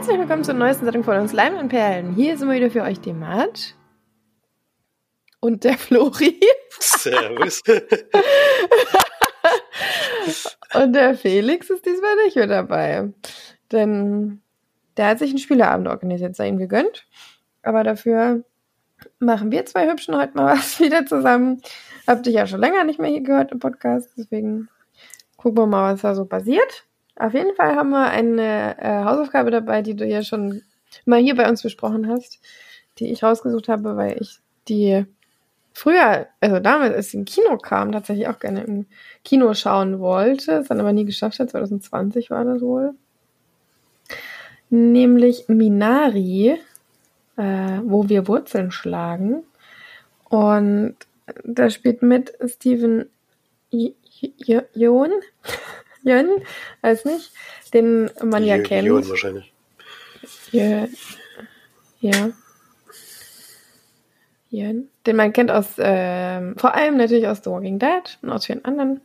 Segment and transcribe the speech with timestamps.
[0.00, 2.14] Herzlich willkommen zur neuesten Sendung von uns Leim und Perlen.
[2.14, 3.74] Hier sind wir wieder für euch die Matt
[5.40, 6.40] und der Flori.
[6.78, 7.60] Servus.
[10.74, 13.12] und der Felix ist diesmal nicht mit dabei.
[13.72, 14.40] Denn
[14.96, 17.06] der hat sich einen Spieleabend organisiert, sei ihm gegönnt.
[17.62, 18.42] Aber dafür
[19.18, 21.60] machen wir zwei Hübschen heute mal was wieder zusammen.
[22.06, 24.70] Habt ihr ja schon länger nicht mehr hier gehört im Podcast, deswegen
[25.36, 26.86] gucken wir mal, was da so passiert.
[27.20, 30.62] Auf jeden Fall haben wir eine äh, Hausaufgabe dabei, die du ja schon
[31.04, 32.40] mal hier bei uns besprochen hast,
[32.98, 35.04] die ich rausgesucht habe, weil ich die
[35.74, 38.86] früher, also damals, als sie im Kino kam, tatsächlich auch gerne im
[39.22, 42.94] Kino schauen wollte, es dann aber nie geschafft hat, 2020 war das wohl.
[44.70, 46.58] Nämlich Minari,
[47.36, 49.42] äh, wo wir Wurzeln schlagen.
[50.30, 50.96] Und
[51.44, 53.10] da spielt mit Steven
[53.70, 55.10] Yeun.
[56.02, 56.28] Jön,
[56.82, 57.32] weiß nicht,
[57.74, 58.86] den man ja kennt.
[58.86, 59.52] Jön wahrscheinlich.
[60.52, 60.86] Ja.
[62.00, 62.30] Ja.
[64.50, 64.88] Jön.
[65.06, 68.64] Den man kennt aus, ähm, vor allem natürlich aus The Walking Dead und aus vielen
[68.64, 69.00] anderen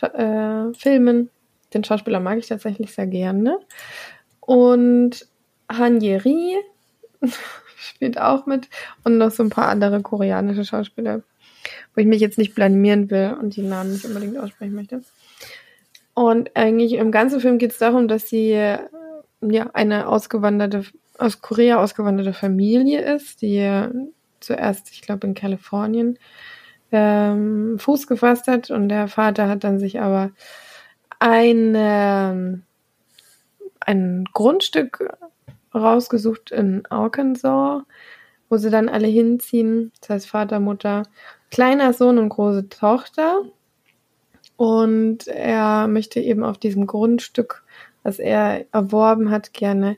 [0.00, 1.30] äh, Filmen.
[1.74, 3.58] Den Schauspieler mag ich tatsächlich sehr gerne.
[4.40, 5.26] Und
[5.70, 6.56] Han Yeri
[7.76, 8.68] spielt auch mit
[9.04, 11.22] und noch so ein paar andere koreanische Schauspieler,
[11.94, 15.02] wo ich mich jetzt nicht blamieren will und die Namen nicht unbedingt aussprechen möchte.
[16.20, 20.84] Und eigentlich im ganzen Film geht es darum, dass sie ja eine ausgewanderte,
[21.16, 23.88] aus Korea ausgewanderte Familie ist, die
[24.38, 26.18] zuerst, ich glaube, in Kalifornien
[26.92, 30.32] ähm, Fuß gefasst hat und der Vater hat dann sich aber
[31.18, 32.60] eine,
[33.80, 35.16] ein Grundstück
[35.74, 37.80] rausgesucht in Arkansas,
[38.50, 39.90] wo sie dann alle hinziehen.
[40.02, 41.04] Das heißt Vater, Mutter,
[41.50, 43.40] kleiner Sohn und große Tochter.
[44.60, 47.62] Und er möchte eben auf diesem Grundstück,
[48.02, 49.96] was er erworben hat, gerne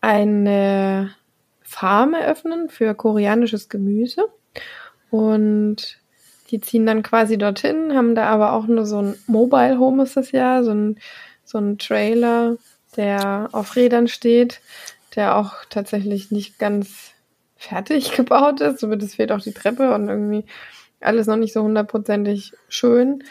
[0.00, 1.14] eine
[1.62, 4.26] Farm eröffnen für koreanisches Gemüse.
[5.12, 6.00] Und
[6.50, 10.16] die ziehen dann quasi dorthin, haben da aber auch nur so ein Mobile Home ist
[10.16, 10.98] das ja, so ein,
[11.44, 12.56] so ein Trailer,
[12.96, 14.60] der auf Rädern steht,
[15.14, 17.12] der auch tatsächlich nicht ganz
[17.54, 18.80] fertig gebaut ist.
[18.80, 20.46] Zumindest fehlt auch die Treppe und irgendwie
[21.00, 23.22] alles noch nicht so hundertprozentig schön.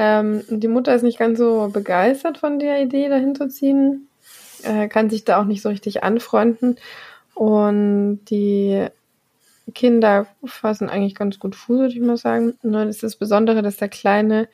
[0.00, 4.08] Ähm, die Mutter ist nicht ganz so begeistert von der Idee, dahin zu ziehen,
[4.62, 6.76] äh, kann sich da auch nicht so richtig anfreunden.
[7.34, 8.86] Und die
[9.74, 12.54] Kinder fassen eigentlich ganz gut Fuß, würde ich mal sagen.
[12.62, 14.48] Nur ist das Besondere, dass der kleine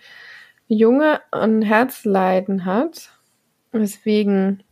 [0.66, 3.10] Junge ein Herzleiden hat,
[3.70, 4.62] weswegen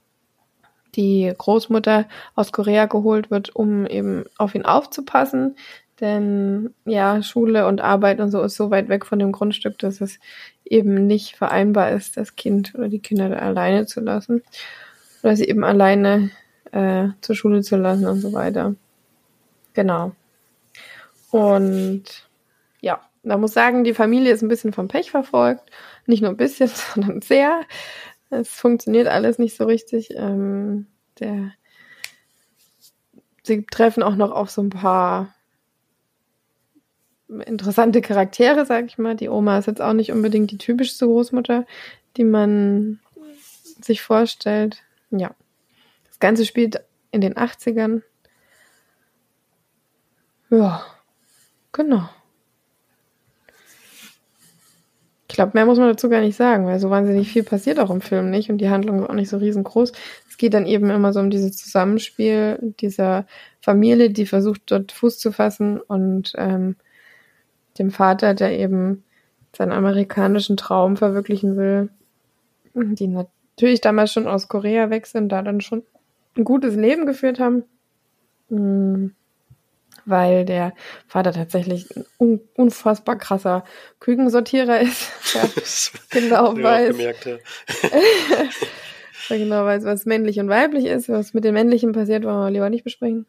[0.95, 5.57] die Großmutter aus Korea geholt wird, um eben auf ihn aufzupassen.
[6.01, 10.01] Denn ja, Schule und Arbeit und so ist so weit weg von dem Grundstück, dass
[10.01, 10.19] es
[10.65, 14.43] eben nicht vereinbar ist, das Kind oder die Kinder alleine zu lassen.
[15.23, 16.31] Oder sie eben alleine
[16.73, 18.75] äh, zur Schule zu lassen und so weiter.
[19.75, 20.13] Genau.
[21.31, 22.05] Und
[22.81, 25.71] ja, da muss sagen, die Familie ist ein bisschen vom Pech verfolgt.
[26.07, 27.63] Nicht nur ein bisschen, sondern sehr.
[28.31, 30.11] Es funktioniert alles nicht so richtig.
[30.17, 30.87] Ähm,
[31.21, 31.53] der,
[33.43, 35.35] sie treffen auch noch auf so ein paar
[37.47, 39.17] interessante Charaktere, sag ich mal.
[39.17, 41.67] Die Oma ist jetzt auch nicht unbedingt die typischste Großmutter,
[42.17, 43.01] die man
[43.81, 44.83] sich vorstellt.
[45.11, 45.35] Ja.
[46.09, 48.03] Das Ganze spielt in den 80ern.
[50.51, 50.85] Ja,
[51.73, 52.09] genau.
[55.33, 57.89] Ich glaube, mehr muss man dazu gar nicht sagen, weil so wahnsinnig viel passiert auch
[57.89, 59.93] im Film nicht und die Handlung ist auch nicht so riesengroß.
[60.29, 63.27] Es geht dann eben immer so um dieses Zusammenspiel dieser
[63.59, 66.77] Familie, die versucht, dort Fuß zu fassen und ähm,
[67.79, 69.05] dem Vater, der eben
[69.57, 71.91] seinen amerikanischen Traum verwirklichen will,
[72.75, 75.83] die natürlich damals schon aus Korea weg sind, da dann schon
[76.37, 77.65] ein gutes Leben geführt haben,
[78.49, 79.15] hm,
[80.05, 80.73] weil der
[81.07, 81.87] Vater tatsächlich
[82.21, 83.65] ein unfassbar krasser
[84.01, 85.13] Kükensortierer ist.
[86.13, 86.97] Der genau weiß.
[86.97, 87.37] Gemerkt, ja.
[89.31, 91.09] der genau weiß, was männlich und weiblich ist.
[91.09, 93.27] Was mit den männlichen passiert, wollen wir lieber nicht besprechen.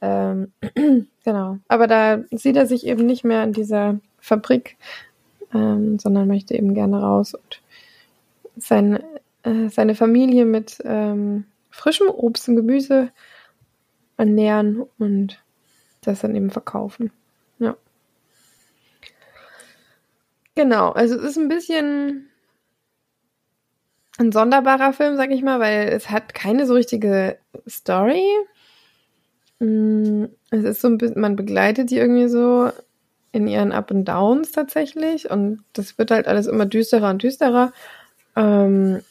[0.00, 0.52] Ähm,
[1.24, 1.58] genau.
[1.68, 4.76] Aber da sieht er sich eben nicht mehr in dieser Fabrik,
[5.52, 7.60] ähm, sondern möchte eben gerne raus und
[8.56, 9.02] sein,
[9.42, 13.10] äh, seine Familie mit ähm, frischem Obst und Gemüse
[14.16, 15.42] ernähren und
[16.02, 17.10] das dann eben verkaufen.
[17.58, 17.76] Ja.
[20.54, 22.30] Genau, also es ist ein bisschen
[24.18, 28.22] ein sonderbarer Film, sag ich mal, weil es hat keine so richtige Story.
[29.60, 32.70] Mm, es ist so ein bisschen, man begleitet die irgendwie so
[33.32, 37.72] in ihren Up and Downs tatsächlich und das wird halt alles immer düsterer und düsterer.
[38.36, 39.02] Ähm,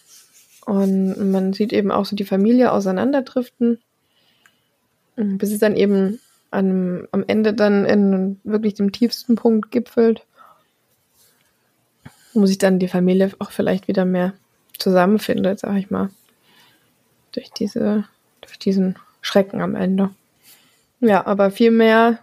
[0.66, 3.80] Und man sieht eben auch so die Familie auseinanderdriften,
[5.16, 6.19] bis es dann eben
[6.51, 10.25] an, am Ende dann in wirklich dem tiefsten Punkt gipfelt,
[12.34, 14.34] wo sich dann die Familie auch vielleicht wieder mehr
[14.78, 16.10] zusammenfindet, sag ich mal.
[17.31, 18.06] Durch diese,
[18.42, 20.12] durch diesen Schrecken am Ende.
[21.01, 22.19] Ja, aber viel mehr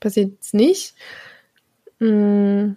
[0.00, 0.94] passiert es nicht.
[1.98, 2.72] Mm.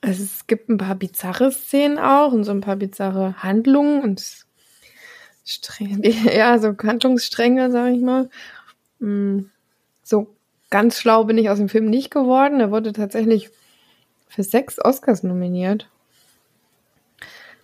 [0.00, 4.22] Also es gibt ein paar bizarre Szenen auch und so ein paar bizarre Handlungen und
[5.44, 6.02] streng,
[6.32, 8.30] ja, so Handlungsstränge, sag ich mal.
[9.00, 9.46] Mm.
[10.02, 10.36] So
[10.70, 12.60] ganz schlau bin ich aus dem Film nicht geworden.
[12.60, 13.50] Er wurde tatsächlich
[14.28, 15.88] für sechs Oscars nominiert.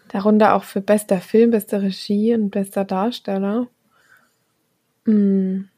[0.09, 3.69] Darunter auch für bester Film, beste Regie und bester Darsteller.
[5.05, 5.69] Hm.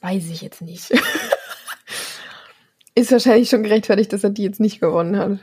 [0.00, 0.92] Weiß ich jetzt nicht.
[2.94, 5.38] Ist wahrscheinlich schon gerechtfertigt, dass er die jetzt nicht gewonnen hat.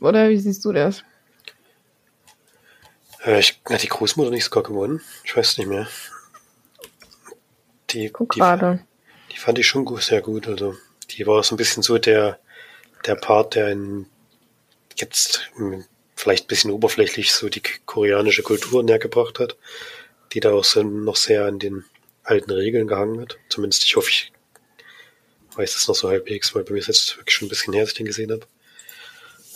[0.00, 1.04] Oder wie siehst du das?
[3.24, 5.00] Äh, ich, hat die Großmutter nicht sogar gewonnen?
[5.24, 5.88] Ich weiß nicht mehr.
[7.90, 8.84] Die, Guck die, gerade.
[9.32, 10.48] Die fand ich schon gut, sehr gut.
[10.48, 10.76] Also,
[11.10, 12.38] die war so ein bisschen so der,
[13.06, 14.06] der Part, der in,
[14.96, 15.50] jetzt
[16.14, 19.56] vielleicht ein bisschen oberflächlich so die koreanische Kultur näher gebracht hat,
[20.32, 21.84] die da auch so noch sehr an den
[22.22, 23.38] alten Regeln gehangen hat.
[23.48, 24.32] Zumindest, ich hoffe, ich
[25.56, 27.82] weiß es noch so halbwegs, weil bei mir ist jetzt wirklich schon ein bisschen her,
[27.82, 28.46] dass ich den gesehen habe.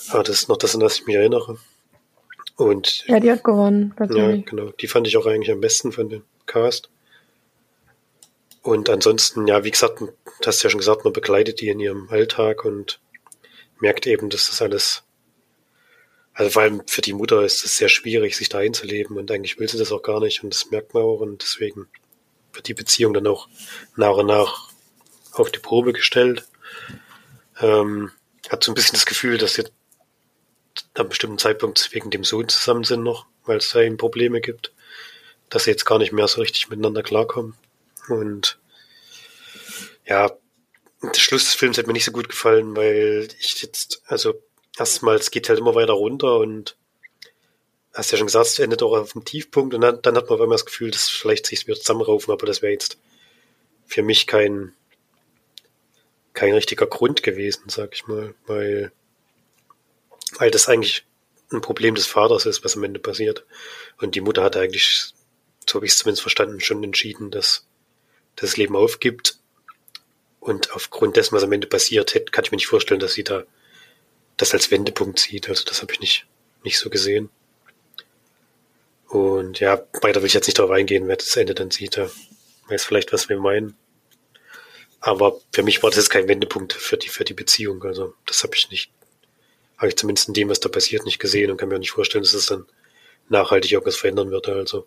[0.08, 1.58] Aber das ist noch das, an das ich mich erinnere.
[2.56, 3.94] Und ja, die hat gewonnen.
[3.98, 4.70] Ja, genau.
[4.70, 6.90] Die fand ich auch eigentlich am besten von dem Cast.
[8.62, 10.12] Und ansonsten, ja, wie gesagt, du
[10.44, 13.00] hast ja schon gesagt, man begleitet die in ihrem Alltag und
[13.78, 15.04] merkt eben, dass das alles,
[16.32, 19.58] also vor allem für die Mutter ist es sehr schwierig, sich da einzuleben und eigentlich
[19.60, 21.86] will sie das auch gar nicht und das merkt man auch und deswegen
[22.56, 23.48] wird die Beziehung dann auch
[23.96, 24.68] nach und nach
[25.32, 26.46] auf die Probe gestellt.
[27.60, 28.10] Ähm,
[28.48, 29.64] hat so ein bisschen das Gefühl, dass sie
[30.94, 34.72] am bestimmten Zeitpunkt wegen dem Sohn zusammen sind noch, weil es da eben Probleme gibt,
[35.48, 37.54] dass sie jetzt gar nicht mehr so richtig miteinander klarkommen.
[38.08, 38.58] Und
[40.06, 40.30] ja,
[41.02, 44.34] der Schluss des Films hat mir nicht so gut gefallen, weil ich jetzt, also
[44.78, 46.76] erstmal, es geht halt immer weiter runter und
[47.96, 50.38] hast ja schon gesagt, es endet auch auf dem Tiefpunkt und dann, dann hat man
[50.38, 52.98] immer das Gefühl, dass vielleicht sich wieder zusammenraufen, aber das wäre jetzt
[53.86, 54.74] für mich kein,
[56.34, 58.92] kein richtiger Grund gewesen, sag ich mal, weil,
[60.38, 61.06] weil das eigentlich
[61.50, 63.46] ein Problem des Vaters ist, was am Ende passiert.
[63.98, 65.14] Und die Mutter hat eigentlich,
[65.66, 67.66] so habe ich es zumindest verstanden, schon entschieden, dass
[68.34, 69.38] das Leben aufgibt.
[70.40, 73.44] Und aufgrund dessen, was am Ende passiert, kann ich mir nicht vorstellen, dass sie da
[74.36, 75.48] das als Wendepunkt sieht.
[75.48, 76.26] Also das habe ich nicht,
[76.62, 77.30] nicht so gesehen.
[79.08, 81.96] Und ja, weiter will ich jetzt nicht darauf eingehen, wer das Ende dann sieht.
[81.96, 82.10] Da
[82.68, 83.76] weiß vielleicht, was wir meinen.
[85.00, 87.82] Aber für mich war das jetzt kein Wendepunkt für die, für die Beziehung.
[87.84, 88.90] Also das habe ich nicht,
[89.76, 91.92] habe ich zumindest in dem, was da passiert, nicht gesehen und kann mir auch nicht
[91.92, 92.66] vorstellen, dass es dann
[93.28, 94.48] nachhaltig irgendwas verändern wird.
[94.48, 94.86] Also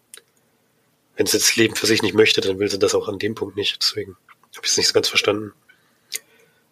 [1.15, 3.35] wenn sie das Leben für sich nicht möchte, dann will sie das auch an dem
[3.35, 3.81] Punkt nicht.
[3.81, 4.17] Deswegen
[4.55, 5.53] habe ich es nicht ganz verstanden.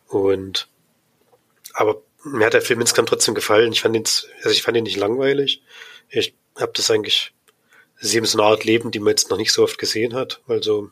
[0.08, 0.68] Und
[1.74, 3.72] aber mir hat der Film insgesamt trotzdem gefallen.
[3.72, 5.62] Ich fand ihn, also ich fand ihn nicht langweilig.
[6.10, 7.34] Ich habe das eigentlich
[8.00, 10.14] das ist eben so eine Art Leben, die man jetzt noch nicht so oft gesehen
[10.14, 10.42] hat.
[10.48, 10.92] Also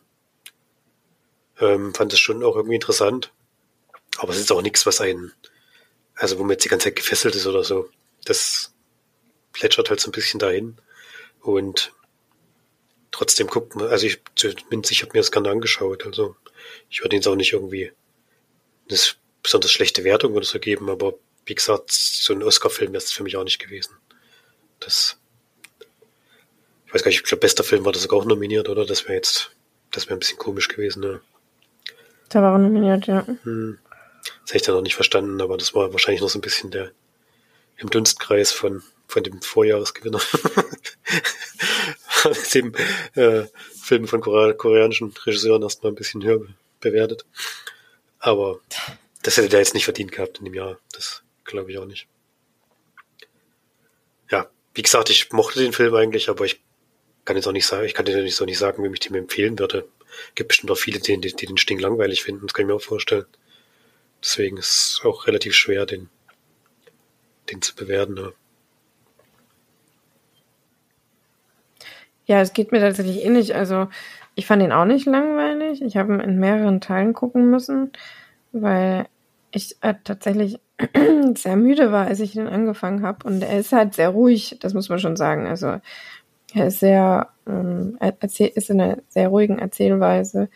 [1.59, 3.31] ähm, fand es schon auch irgendwie interessant.
[4.17, 5.33] Aber es ist auch nichts, was einen,
[6.15, 7.89] also wo man jetzt die ganze Zeit gefesselt ist oder so.
[8.23, 8.73] Das
[9.53, 10.77] plätschert halt so ein bisschen dahin.
[11.41, 11.93] Und
[13.11, 16.05] trotzdem guckt man, also ich zumindest ich habe mir das gerne angeschaut.
[16.05, 16.35] Also
[16.89, 17.91] ich würde jetzt auch nicht irgendwie
[18.89, 18.99] eine
[19.43, 21.13] besonders schlechte Wertung oder so geben, aber
[21.45, 23.95] wie gesagt, so ein Oscar-Film ist es für mich auch nicht gewesen.
[24.79, 25.19] Das
[26.95, 28.85] weiß gar nicht, ich glaube, bester Film war das sogar auch nominiert, oder?
[28.85, 29.51] Das wäre jetzt,
[29.91, 31.21] das wäre ein bisschen komisch gewesen, ne?
[32.29, 33.27] Da war er nominiert, ja.
[33.43, 33.77] Hm.
[34.23, 36.71] Das hätte ich dann noch nicht verstanden, aber das war wahrscheinlich noch so ein bisschen
[36.71, 36.91] der
[37.77, 40.21] im Dunstkreis von, von dem Vorjahresgewinner.
[42.53, 42.73] dem
[43.15, 43.43] äh,
[43.83, 46.47] Film von koreanischen Regisseuren erstmal ein bisschen höher
[46.79, 47.25] bewertet.
[48.19, 48.61] Aber
[49.21, 50.79] das hätte der jetzt nicht verdient gehabt in dem Jahr.
[50.93, 52.07] Das glaube ich auch nicht.
[54.31, 56.64] Ja, wie gesagt, ich mochte den Film eigentlich, aber ich
[57.25, 59.15] kann jetzt auch nicht sagen, ich kann dir nicht so nicht sagen, wie ich dem
[59.15, 59.87] empfehlen würde.
[60.35, 62.81] Gibt bestimmt auch viele, die, die, den Sting langweilig finden, das kann ich mir auch
[62.81, 63.25] vorstellen.
[64.23, 66.09] Deswegen ist es auch relativ schwer, den,
[67.51, 68.31] den zu bewerten.
[72.25, 72.41] Ja.
[72.41, 73.55] es geht mir tatsächlich ähnlich.
[73.55, 73.87] Also
[74.35, 75.81] ich fand ihn auch nicht langweilig.
[75.81, 77.91] Ich habe ihn in mehreren Teilen gucken müssen,
[78.51, 79.07] weil
[79.51, 80.59] ich äh, tatsächlich
[81.35, 83.27] sehr müde war, als ich ihn angefangen habe.
[83.27, 85.47] Und er ist halt sehr ruhig, das muss man schon sagen.
[85.47, 85.79] Also
[86.55, 87.97] er ist sehr, ähm,
[88.39, 90.49] ist in einer sehr ruhigen Erzählweise.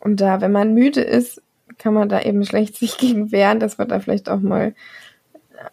[0.00, 1.42] Und da, wenn man müde ist,
[1.78, 4.74] kann man da eben schlecht sich gegen wehren, dass man da vielleicht auch mal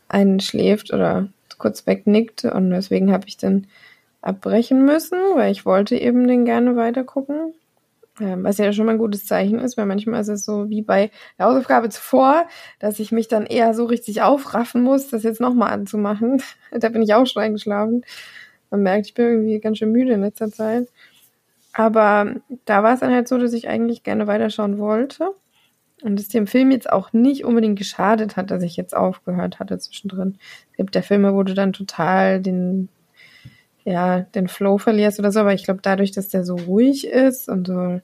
[0.10, 3.68] einen schläft oder kurz wegnickt und deswegen habe ich dann
[4.22, 7.54] abbrechen müssen, weil ich wollte eben den gerne weitergucken.
[8.20, 10.82] Ähm, was ja schon mal ein gutes Zeichen ist, weil manchmal ist es so wie
[10.82, 12.46] bei der Hausaufgabe zuvor,
[12.80, 16.42] dass ich mich dann eher so richtig aufraffen muss, das jetzt nochmal anzumachen.
[16.72, 18.04] da bin ich auch schon eingeschlafen.
[18.72, 20.88] Man merkt, ich bin irgendwie ganz schön müde in letzter Zeit.
[21.74, 22.36] Aber
[22.66, 25.36] da war es dann halt so, dass ich eigentlich gerne weiterschauen wollte.
[26.02, 29.78] Und es dem Film jetzt auch nicht unbedingt geschadet hat, dass ich jetzt aufgehört hatte
[29.78, 30.38] zwischendrin.
[30.72, 32.90] Es gibt ja Filme, wo du dann total den,
[33.84, 37.48] ja, den Flow verlierst oder so, aber ich glaube, dadurch, dass der so ruhig ist
[37.48, 38.02] und so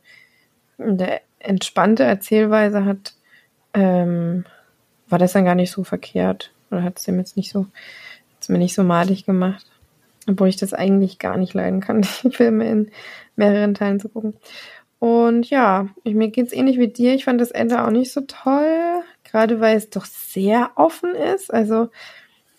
[0.77, 3.15] eine entspannte Erzählweise hat,
[3.73, 4.45] ähm,
[5.09, 6.51] war das dann gar nicht so verkehrt.
[6.69, 9.65] Oder hat es dem jetzt nicht so, hat es mir nicht so madig gemacht.
[10.29, 12.91] Obwohl ich das eigentlich gar nicht leiden kann, die Filme in
[13.35, 14.35] mehreren Teilen zu gucken.
[14.99, 17.13] Und ja, ich, mir geht's ähnlich wie dir.
[17.13, 21.53] Ich fand das Ende auch nicht so toll, gerade weil es doch sehr offen ist.
[21.53, 21.89] Also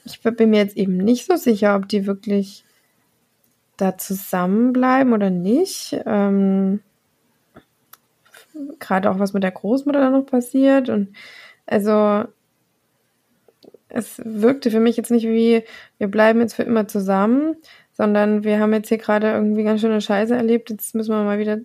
[0.04, 2.64] ich bin mir jetzt eben nicht so sicher, ob die wirklich
[3.76, 5.98] da zusammenbleiben oder nicht.
[6.06, 6.80] Ähm,
[8.78, 10.88] gerade auch was mit der Großmutter da noch passiert.
[10.88, 11.14] Und
[11.66, 12.24] also
[13.88, 15.64] es wirkte für mich jetzt nicht wie,
[15.98, 17.56] wir bleiben jetzt für immer zusammen,
[17.92, 20.70] sondern wir haben jetzt hier gerade irgendwie ganz schöne Scheiße erlebt.
[20.70, 21.58] Jetzt müssen wir mal wieder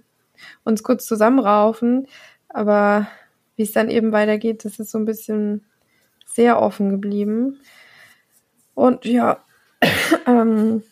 [0.64, 2.08] uns kurz zusammenraufen.
[2.50, 3.08] Aber
[3.56, 5.66] wie es dann eben weitergeht, das ist so ein bisschen
[6.26, 7.60] sehr offen geblieben.
[8.74, 9.44] Und ja,
[10.28, 10.84] ähm,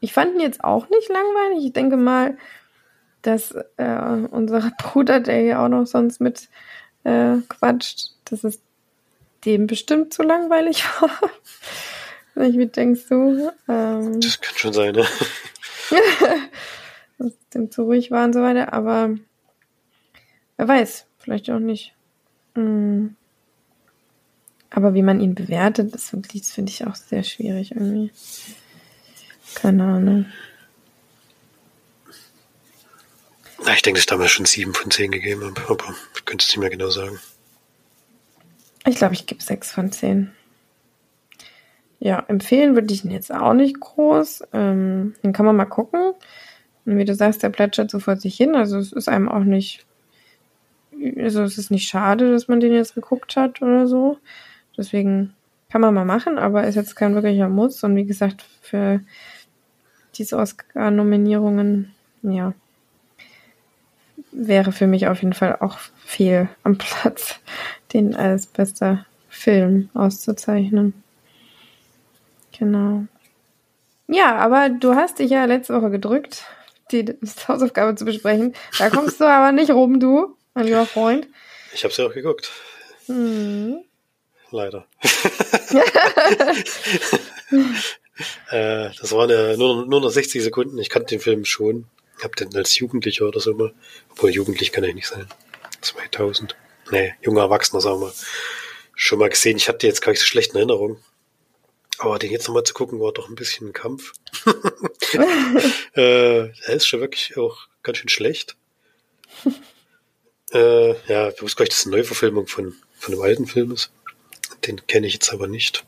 [0.00, 1.66] ich fand ihn jetzt auch nicht langweilig.
[1.66, 2.36] Ich denke mal,
[3.22, 6.48] dass äh, unser Bruder, der hier auch noch sonst mit
[7.04, 8.60] äh, quatscht, dass es
[9.44, 11.30] dem bestimmt zu langweilig war.
[12.34, 13.50] Wie denkst du?
[13.68, 15.06] Ähm, das kann schon sein, ne?
[17.18, 19.16] dass es dem zu ruhig war und so weiter, aber
[20.56, 21.94] wer weiß, vielleicht auch nicht.
[22.54, 23.16] Mhm.
[24.70, 28.12] Aber wie man ihn bewertet, das, das finde ich auch sehr schwierig irgendwie.
[29.54, 30.26] Keine Ahnung.
[33.74, 36.48] Ich denke, dass ich damals schon sieben von zehn gegeben habe, aber ich könnte es
[36.48, 37.18] nicht mehr genau sagen.
[38.86, 40.32] Ich glaube, ich gebe sechs von zehn.
[42.00, 44.44] Ja, empfehlen würde ich ihn jetzt auch nicht groß.
[44.52, 46.14] Ähm, den kann man mal gucken.
[46.84, 48.54] Und wie du sagst, der plätschert so vor sich hin.
[48.54, 49.84] Also es ist einem auch nicht,
[51.16, 54.18] also es ist nicht schade, dass man den jetzt geguckt hat oder so.
[54.76, 55.34] Deswegen
[55.70, 57.82] kann man mal machen, aber ist jetzt kein wirklicher Muss.
[57.82, 59.00] Und wie gesagt, für
[60.14, 62.54] diese Oscar-Nominierungen, ja,
[64.32, 67.40] wäre für mich auf jeden Fall auch fehl am Platz,
[67.92, 70.94] den als bester Film auszuzeichnen.
[72.58, 73.04] Genau.
[74.08, 76.44] Ja, aber du hast dich ja letzte Woche gedrückt
[76.92, 77.04] die
[77.48, 78.54] Hausaufgabe zu besprechen.
[78.78, 81.28] Da kommst du aber nicht rum, du, mein lieber Freund.
[81.74, 82.50] Ich habe sie auch geguckt.
[83.06, 83.84] Hm.
[84.50, 84.86] Leider.
[88.50, 90.78] äh, das waren ja nur, nur noch 60 Sekunden.
[90.78, 91.84] Ich kannte den Film schon.
[92.16, 93.72] Ich habe den als Jugendlicher oder so mal.
[94.10, 95.26] Obwohl jugendlich kann er nicht sein.
[95.82, 96.56] 2000.
[96.90, 98.12] Nee, junger Erwachsener, sagen wir.
[98.94, 99.56] Schon mal gesehen.
[99.56, 101.02] Ich hatte jetzt gar nicht so schlechte Erinnerungen.
[101.98, 104.12] Aber den jetzt nochmal zu gucken, war doch ein bisschen ein Kampf.
[105.94, 108.56] äh, er ist schon wirklich auch ganz schön schlecht.
[110.52, 113.90] äh, ja, ich wusste gar nicht, dass eine Neuverfilmung von, von einem alten Film ist.
[114.66, 115.84] Den kenne ich jetzt aber nicht.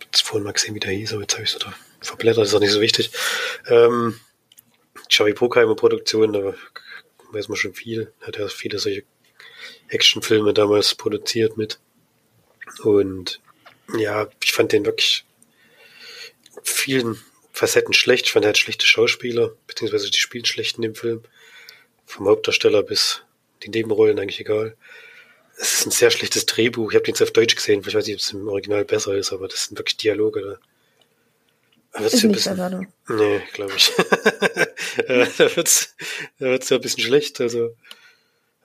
[0.00, 2.44] Ich Jetzt vorhin mal gesehen, wie der hieß, aber jetzt habe ich es da verblättert,
[2.44, 3.10] ist auch nicht so wichtig.
[3.66, 4.20] Ähm,
[5.08, 6.54] Xavi Bruckheimer Produktion, da
[7.34, 8.12] weiß man schon viel.
[8.20, 9.04] Hat ja viele solche
[9.88, 11.78] Actionfilme damals produziert mit.
[12.82, 13.40] Und
[13.96, 15.24] ja, ich fand den wirklich
[16.62, 17.20] vielen
[17.52, 18.26] Facetten schlecht.
[18.26, 21.22] Ich fand, hat schlechte Schauspieler, beziehungsweise die spielen schlecht in dem Film.
[22.06, 23.22] Vom Hauptdarsteller bis
[23.62, 24.76] die Nebenrollen eigentlich egal.
[25.56, 26.90] Es ist ein sehr schlechtes Drehbuch.
[26.90, 27.80] Ich habe den jetzt auf Deutsch gesehen.
[27.86, 30.58] Ich weiß nicht, ob es im Original besser ist, aber das sind wirklich Dialoge da.
[31.94, 33.92] Da wird's ist ein bisschen, Nee, glaube ich.
[33.96, 35.94] da wird's,
[36.40, 37.40] da wird's ja ein bisschen schlecht.
[37.40, 37.76] Also,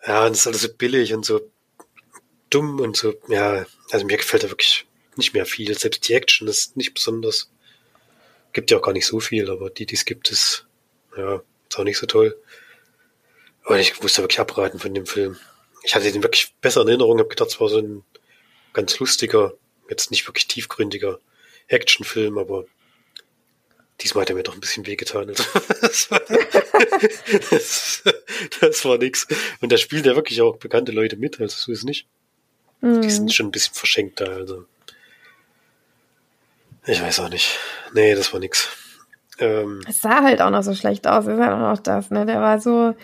[0.06, 1.52] ja, und es ist alles so billig und so
[2.50, 5.78] dumm und so, ja, also mir gefällt er wirklich nicht mehr viel.
[5.78, 7.52] Selbst die Action ist nicht besonders.
[8.52, 10.66] Gibt ja auch gar nicht so viel, aber die, die es gibt, ist,
[11.16, 12.36] ja, ist auch nicht so toll.
[13.64, 15.38] Aber ich musste wirklich abraten von dem Film.
[15.84, 18.04] Ich hatte den wirklich besser in Erinnerung, habe gedacht, es war so ein
[18.74, 19.54] ganz lustiger,
[19.88, 21.20] jetzt nicht wirklich tiefgründiger
[21.68, 22.66] Actionfilm, aber
[24.01, 25.29] diesmal hat er mir doch ein bisschen wehgetan.
[25.29, 25.44] Also,
[25.82, 26.22] das, war,
[27.50, 28.03] das,
[28.62, 29.27] das war nix.
[29.62, 32.08] Und da spielen ja wirklich auch bekannte Leute mit, also so ist es nicht.
[32.82, 33.01] Mhm.
[33.01, 34.65] Die sind schon ein bisschen verschenkt da, also.
[36.86, 37.60] Ich weiß auch nicht.
[37.94, 38.70] Nee, das war nix.
[39.39, 42.25] Ähm, es sah halt auch noch so schlecht aus, ist halt auch noch das, ne?
[42.25, 42.96] Der war so,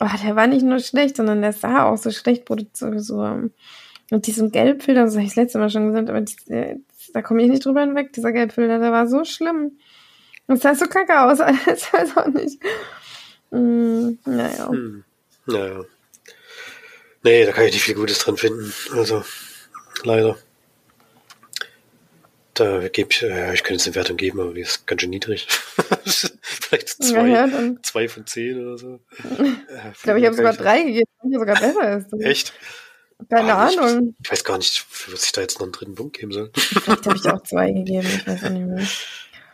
[0.00, 4.26] oh, der war nicht nur schlecht, sondern der sah auch so schlecht produziert, so Und
[4.26, 7.48] diesen Gelbfilter, das habe ich das letzte Mal schon gesagt, aber die, da komme ich
[7.48, 8.12] nicht drüber hinweg.
[8.12, 9.72] Dieser Gelbfilter, der war so schlimm.
[10.48, 12.60] Das sah so kacke aus, ich weiß auch nicht.
[13.50, 14.68] Mm, naja.
[14.68, 15.04] Hm.
[15.46, 15.84] Naja.
[17.22, 18.72] Nee, da kann ich nicht viel Gutes dran finden.
[18.92, 19.24] Also,
[20.04, 20.38] leider.
[22.54, 25.10] Da gebe ich, ja, ich könnte jetzt eine Wertung geben, aber die ist ganz schön
[25.10, 25.46] niedrig.
[26.42, 29.00] Vielleicht zwei, ja, ja, zwei von zehn oder so.
[29.92, 32.12] ich glaube, ich habe sogar drei gegeben, die sogar besser ist.
[32.20, 32.52] Echt?
[33.30, 34.14] Keine ah, Ahnung.
[34.18, 36.50] Ich, ich, weiß gar nicht, was ich da jetzt noch einen dritten Punkt geben soll.
[36.56, 38.86] Vielleicht habe ich auch zwei gegeben, ich weiß auch nicht mehr.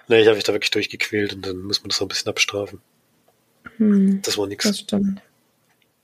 [0.09, 2.31] Nee, ich habe mich da wirklich durchgequält und dann muss man das noch ein bisschen
[2.31, 2.81] abstrafen.
[3.77, 4.65] Hm, das war nix.
[4.65, 5.23] Das stimmt.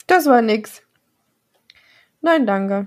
[0.06, 0.82] Das war nix.
[2.20, 2.86] Nein, danke.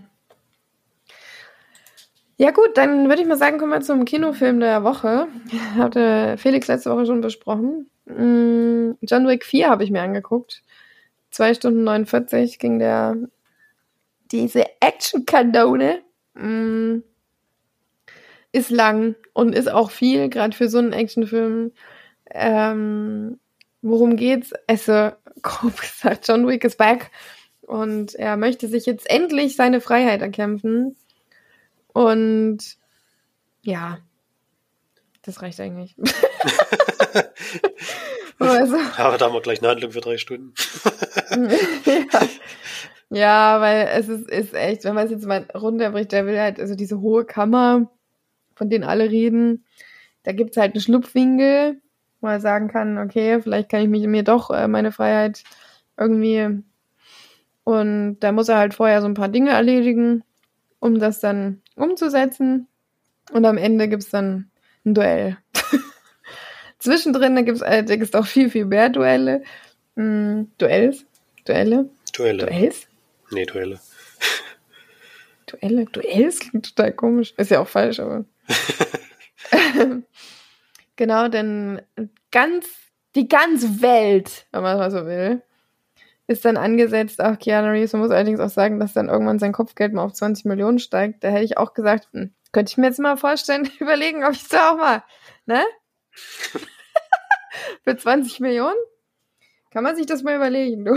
[2.37, 5.27] Ja gut, dann würde ich mal sagen, kommen wir zum Kinofilm der Woche.
[5.77, 7.89] Hatte Felix letzte Woche schon besprochen.
[8.07, 10.63] Hm, John Wick 4 habe ich mir angeguckt.
[11.31, 13.15] Zwei Stunden 49 ging der
[14.31, 16.01] diese Action-Kanone.
[18.53, 21.73] Ist lang und ist auch viel, gerade für so einen Actionfilm.
[22.31, 23.39] Ähm,
[23.81, 24.53] worum geht's?
[24.67, 27.11] Also, grob gesagt, John Wick ist back
[27.61, 30.95] und er möchte sich jetzt endlich seine Freiheit erkämpfen.
[31.93, 32.77] Und
[33.61, 33.99] ja,
[35.23, 35.95] das reicht eigentlich.
[38.39, 40.53] also, Aber da haben wir gleich eine Handlung für drei Stunden.
[41.85, 42.27] ja.
[43.09, 46.59] ja, weil es ist, ist echt, wenn man es jetzt mal runterbricht, der will halt,
[46.59, 47.89] also diese hohe Kammer,
[48.55, 49.65] von denen alle reden,
[50.23, 51.81] da gibt's halt einen Schlupfwinkel,
[52.21, 55.43] wo er sagen kann, okay, vielleicht kann ich mich, mir doch äh, meine Freiheit
[55.97, 56.63] irgendwie
[57.63, 60.23] und da muss er halt vorher so ein paar Dinge erledigen,
[60.79, 62.67] um das dann umzusetzen.
[63.31, 64.51] Und am Ende gibt's dann
[64.85, 65.37] ein Duell.
[66.79, 69.43] Zwischendrin gibt es allerdings auch viel, viel mehr Duelle.
[69.95, 71.05] Hm, Duells?
[71.45, 71.89] Duelle?
[72.13, 72.45] Duelle.
[72.45, 72.87] Duells?
[73.31, 73.79] Nee, Duelle.
[75.47, 75.85] Duelle?
[75.85, 77.33] Duells klingt total komisch.
[77.37, 78.25] Ist ja auch falsch, aber.
[80.95, 81.81] genau, denn
[82.31, 82.67] ganz,
[83.15, 85.41] die ganze Welt, wenn man so will,
[86.27, 87.21] ist dann angesetzt.
[87.21, 90.13] Auch Keanu Reeves, man muss allerdings auch sagen, dass dann irgendwann sein Kopfgeld mal auf
[90.13, 91.23] 20 Millionen steigt.
[91.23, 94.43] Da hätte ich auch gesagt, hm, könnte ich mir jetzt mal vorstellen, überlegen, ob ich
[94.43, 95.03] es auch mal,
[95.45, 95.63] ne?
[97.83, 98.77] Für 20 Millionen?
[99.71, 100.95] Kann man sich das mal überlegen, du?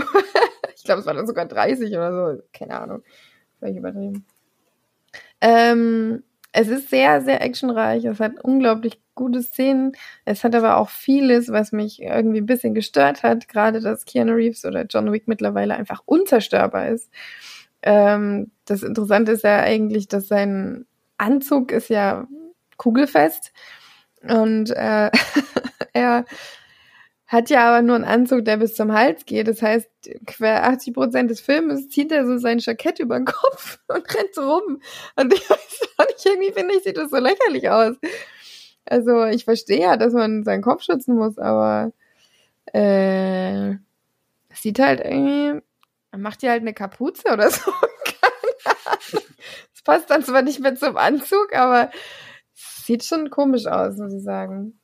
[0.75, 2.43] ich glaube, es waren dann sogar 30 oder so.
[2.53, 3.03] Keine Ahnung.
[3.57, 4.25] Vielleicht übertrieben.
[5.41, 8.05] Ähm, es ist sehr, sehr actionreich.
[8.05, 9.93] Es hat unglaublich gute Szenen.
[10.25, 13.47] Es hat aber auch vieles, was mich irgendwie ein bisschen gestört hat.
[13.47, 17.09] Gerade, dass Keanu Reeves oder John Wick mittlerweile einfach unzerstörbar ist.
[17.83, 20.85] Ähm, das Interessante ist ja eigentlich, dass sein
[21.17, 22.27] Anzug ist ja
[22.77, 23.51] kugelfest
[24.21, 25.09] und äh,
[25.93, 26.25] er
[27.27, 29.47] hat ja aber nur einen Anzug, der bis zum Hals geht.
[29.49, 29.89] Das heißt,
[30.25, 34.33] quer 80 Prozent des Filmes zieht er so sein Jackett über den Kopf und rennt
[34.33, 34.81] so rum.
[35.17, 37.97] Und ich weiß nicht, irgendwie finde ich, sieht das so lächerlich aus.
[38.85, 41.91] Also ich verstehe ja, dass man seinen Kopf schützen muss, aber
[42.67, 43.75] äh,
[44.53, 45.61] sieht halt irgendwie,
[46.15, 47.71] macht ja halt eine Kapuze oder so.
[48.63, 51.91] Das passt dann zwar nicht mehr zum Anzug, aber
[52.53, 54.79] sieht schon komisch aus, muss ich sagen.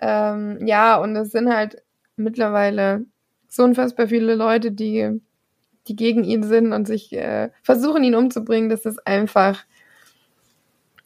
[0.00, 1.82] Ähm, ja, und es sind halt
[2.16, 3.04] mittlerweile
[3.48, 5.20] so unfassbar viele Leute, die,
[5.86, 9.64] die gegen ihn sind und sich äh, versuchen, ihn umzubringen, das einfach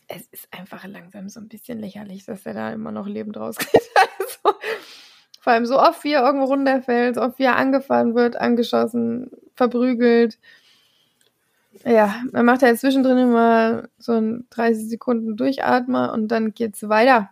[0.09, 3.69] es ist einfach langsam so ein bisschen lächerlich, dass er da immer noch lebend rausgeht.
[4.21, 4.59] Also,
[5.41, 9.31] vor allem so oft, wie er irgendwo runterfällt, so oft, wie er angefahren wird, angeschossen,
[9.55, 10.39] verprügelt.
[11.85, 17.31] Ja, man macht ja zwischendrin immer so ein 30 Sekunden Durchatmer und dann geht's weiter.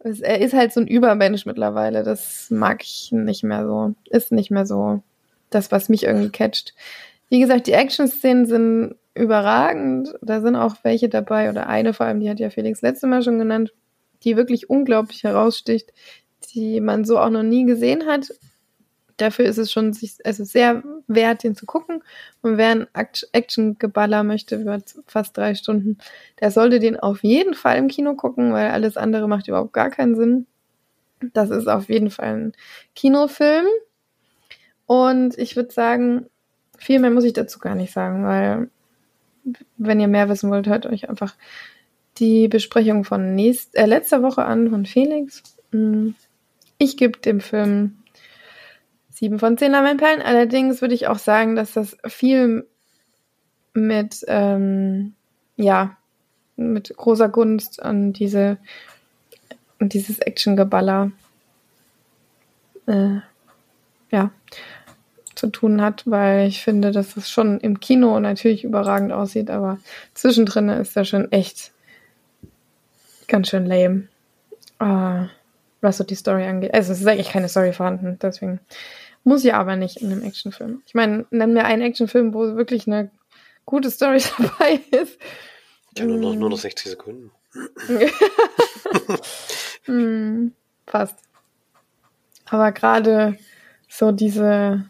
[0.00, 2.02] Es, er ist halt so ein Übermensch mittlerweile.
[2.02, 3.94] Das mag ich nicht mehr so.
[4.08, 5.02] Ist nicht mehr so
[5.50, 6.74] das, was mich irgendwie catcht.
[7.28, 10.14] Wie gesagt, die Action-Szenen sind überragend.
[10.22, 13.22] Da sind auch welche dabei, oder eine vor allem, die hat ja Felix letzte Mal
[13.22, 13.72] schon genannt,
[14.24, 15.92] die wirklich unglaublich heraussticht,
[16.54, 18.32] die man so auch noch nie gesehen hat.
[19.20, 22.02] Dafür ist es schon sich, also sehr wert, den zu gucken.
[22.40, 22.86] Und wer ein
[23.32, 25.98] Action-Geballer möchte über fast drei Stunden,
[26.40, 29.90] der sollte den auf jeden Fall im Kino gucken, weil alles andere macht überhaupt gar
[29.90, 30.46] keinen Sinn.
[31.34, 32.52] Das ist auf jeden Fall ein
[32.94, 33.66] Kinofilm.
[34.86, 36.26] Und ich würde sagen,
[36.78, 38.70] viel mehr muss ich dazu gar nicht sagen, weil
[39.76, 41.34] wenn ihr mehr wissen wollt, hört euch einfach
[42.16, 45.42] die Besprechung von nächst, äh, letzter Woche an von Felix.
[45.72, 46.10] Mm.
[46.78, 47.99] Ich gebe dem Film
[49.20, 50.22] sieben von zehn Lampenperlen.
[50.22, 52.66] Allerdings würde ich auch sagen, dass das viel
[53.74, 55.12] mit, ähm,
[55.56, 55.96] ja,
[56.56, 58.56] mit großer Gunst an diese,
[59.78, 61.12] an dieses Action-Geballer,
[62.86, 63.20] äh,
[64.10, 64.30] ja,
[65.34, 69.78] zu tun hat, weil ich finde, dass es schon im Kino natürlich überragend aussieht, aber
[70.14, 71.72] zwischendrin ist er schon echt
[73.28, 74.08] ganz schön lame.
[74.82, 75.28] Uh,
[75.82, 76.74] was so die Story angeht.
[76.74, 78.60] Also es ist eigentlich keine Story vorhanden, deswegen
[79.24, 80.82] muss ja aber nicht in einem Actionfilm.
[80.86, 83.10] Ich meine, nenn mir einen Actionfilm, wo wirklich eine
[83.66, 85.18] gute Story dabei ist.
[85.96, 86.90] Ja, nur noch, nur noch 60 mm.
[86.90, 87.30] Sekunden.
[89.84, 90.52] hm,
[90.86, 91.18] fast.
[92.46, 93.38] Aber gerade
[93.88, 94.84] so diese,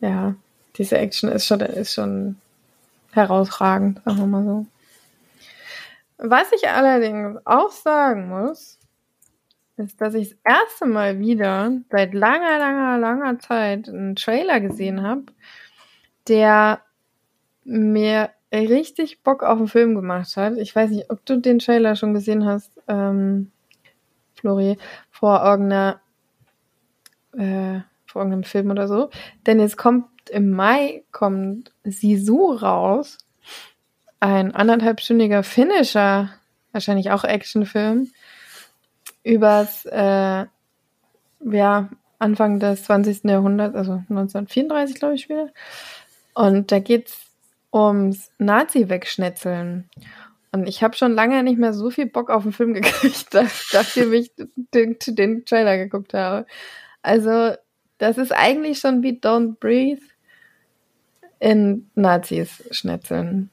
[0.00, 0.34] ja,
[0.76, 2.36] diese Action ist schon, ist schon
[3.12, 4.66] herausragend, sagen wir mal so.
[6.18, 8.75] Was ich allerdings auch sagen muss,
[9.76, 15.02] ist, dass ich das erste Mal wieder seit langer, langer, langer Zeit einen Trailer gesehen
[15.02, 15.24] habe,
[16.28, 16.80] der
[17.64, 20.56] mir richtig Bock auf den Film gemacht hat.
[20.56, 23.50] Ich weiß nicht, ob du den Trailer schon gesehen hast, ähm,
[24.34, 24.78] Flori,
[25.10, 26.00] vor irgendeiner,
[27.32, 29.10] äh, vor irgendeinem Film oder so.
[29.46, 33.18] Denn jetzt kommt im Mai kommt Sisu raus.
[34.20, 36.30] Ein anderthalbstündiger Finisher,
[36.72, 38.10] wahrscheinlich auch Actionfilm,
[39.26, 40.46] übers äh,
[41.40, 43.24] ja, Anfang des 20.
[43.24, 45.48] Jahrhunderts, also 1934, glaube ich, wieder.
[46.34, 47.26] Und da geht's
[47.72, 49.90] ums Nazi-Wegschnetzeln.
[50.52, 53.34] Und ich habe schon lange nicht mehr so viel Bock auf den Film gekriegt,
[53.72, 54.30] nachdem ich
[54.72, 56.46] den, den Trailer geguckt habe.
[57.02, 57.54] Also,
[57.98, 60.02] das ist eigentlich schon wie Don't Breathe
[61.40, 63.50] in Nazis schnetzeln,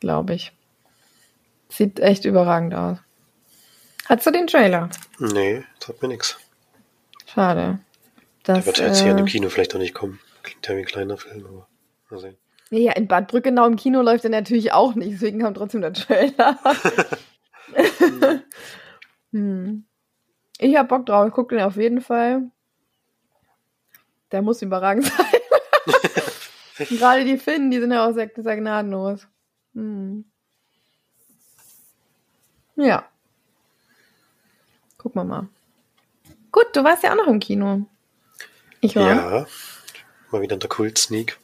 [0.00, 0.52] glaube ich.
[1.68, 2.98] Sieht echt überragend aus.
[4.08, 4.88] Hast du den Trailer?
[5.18, 6.38] Nee, sagt mir nichts.
[7.26, 7.80] Schade.
[8.44, 10.20] Das, Der wird jetzt äh, hier in dem Kino vielleicht auch nicht kommen.
[10.42, 11.68] Klingt ja wie ein kleiner Film, aber
[12.10, 12.36] mal sehen.
[12.70, 15.92] Ja, in Bad Brückenau im Kino läuft er natürlich auch nicht, deswegen kam trotzdem der
[15.92, 16.58] Trailer.
[19.32, 19.84] hm.
[20.58, 22.50] Ich hab Bock drauf, ich guck den auf jeden Fall.
[24.32, 25.04] Der muss überragend
[26.76, 26.86] sein.
[26.98, 29.26] Gerade die Finnen, die sind ja auch sehr, sehr gnadenlos.
[29.74, 30.24] Hm.
[32.76, 33.08] Ja.
[35.06, 35.48] Gucken wir mal.
[36.50, 37.86] Gut, du warst ja auch noch im Kino.
[38.80, 39.06] Ich war.
[39.06, 39.46] Ja,
[40.32, 41.38] mal wieder in der Kult-Sneak.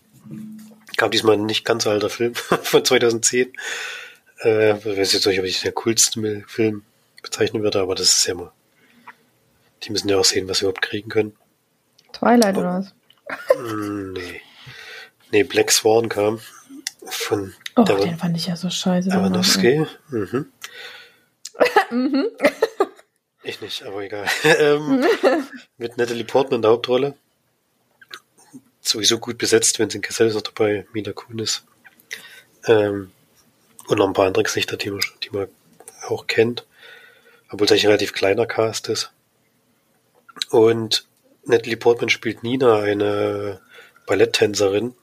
[0.97, 3.53] Kam diesmal ein nicht ganz alter Film von 2010.
[4.43, 6.83] Äh, ich weiß jetzt nicht, ob ich den coolsten Film
[7.23, 8.51] bezeichnen würde, aber das ist ja mal.
[9.85, 11.37] Die müssen ja auch sehen, was sie überhaupt kriegen können.
[12.13, 12.95] Twilight oder was?
[13.57, 14.41] Mm, nee.
[15.31, 16.41] Nee, Black Swan kam
[17.05, 17.55] von.
[17.77, 19.13] Oh, den fand ich ja so scheiße.
[19.13, 19.87] Aronofsky.
[20.09, 20.47] Mhm.
[21.91, 22.27] mhm.
[23.43, 24.27] Ich nicht, aber egal.
[24.45, 25.05] ähm,
[25.79, 27.15] mit Natalie Portman in der Hauptrolle
[28.81, 31.65] sowieso gut besetzt, wenn Vincent Cassell ist noch dabei, Mila Kunis.
[32.67, 33.13] Ähm,
[33.87, 35.49] und noch ein paar andere Gesichter, die man, die man
[36.09, 36.67] auch kennt.
[37.49, 39.13] Obwohl es eigentlich ein relativ kleiner Cast ist.
[40.51, 41.07] Und
[41.45, 43.61] Natalie Portman spielt Nina, eine
[44.07, 44.95] Balletttänzerin,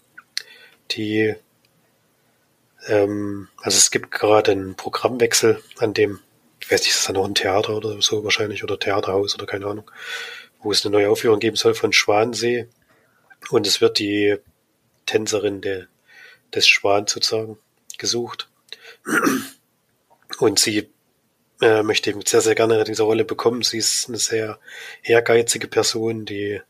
[0.92, 1.36] die
[2.88, 6.20] ähm, also es gibt gerade einen Programmwechsel, an dem,
[6.60, 9.46] ich weiß nicht, ist das dann noch ein Theater oder so wahrscheinlich oder Theaterhaus oder
[9.46, 9.90] keine Ahnung,
[10.62, 12.68] wo es eine neue Aufführung geben soll von Schwansee
[13.50, 14.38] und es wird die
[15.06, 15.88] Tänzerin der,
[16.54, 17.58] des Schwans sozusagen
[17.98, 18.50] gesucht.
[20.40, 20.90] Und sie
[21.62, 23.64] äh, möchte eben sehr, sehr gerne diese Rolle bekommen.
[23.64, 24.60] Sie ist eine sehr
[25.04, 26.62] ehrgeizige Person, die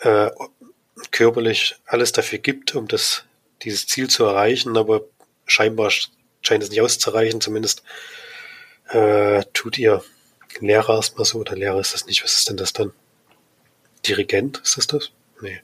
[0.00, 0.30] äh,
[1.10, 3.24] körperlich alles dafür gibt, um das,
[3.62, 5.02] dieses Ziel zu erreichen, aber
[5.46, 5.90] scheinbar
[6.42, 7.40] scheint es nicht auszureichen.
[7.40, 7.82] Zumindest
[8.92, 10.02] äh, tut ihr
[10.60, 12.92] Lehrer erstmal so, oder Lehrer ist das nicht, was ist denn das dann?
[14.06, 15.10] Dirigent, ist das das?
[15.40, 15.60] Nee.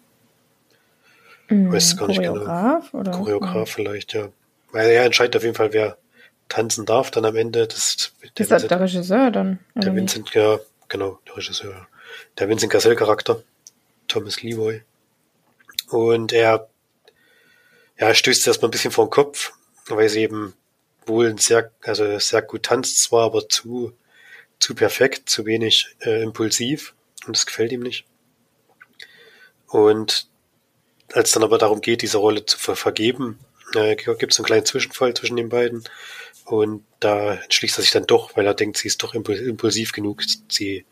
[1.48, 2.42] Mhm, Weiß gar nicht genau.
[2.92, 3.10] Oder?
[3.10, 4.28] Choreograf vielleicht, ja.
[4.72, 5.98] Weil er entscheidet auf jeden Fall, wer
[6.48, 7.66] tanzen darf, dann am Ende.
[7.66, 9.58] Das, der ist Vincent, der Regisseur dann?
[9.74, 11.86] Der Vincent, ja, genau, der Regisseur.
[12.38, 13.42] Der Vincent Cassell-Charakter,
[14.06, 14.82] Thomas Leroy.
[15.90, 16.68] Und er,
[17.98, 19.52] ja, stößt erstmal ein bisschen vor den Kopf,
[19.88, 20.54] weil sie eben
[21.08, 23.92] wohl sehr, also sehr gut tanzt zwar, aber zu,
[24.58, 26.94] zu perfekt, zu wenig äh, impulsiv.
[27.26, 28.04] Und das gefällt ihm nicht.
[29.68, 30.28] Und
[31.12, 33.38] als dann aber darum geht, diese Rolle zu ver vergeben,
[33.74, 35.84] äh, gibt es einen kleinen Zwischenfall zwischen den beiden.
[36.44, 40.22] Und da entschließt er sich dann doch, weil er denkt, sie ist doch impulsiv genug,
[40.48, 40.86] sie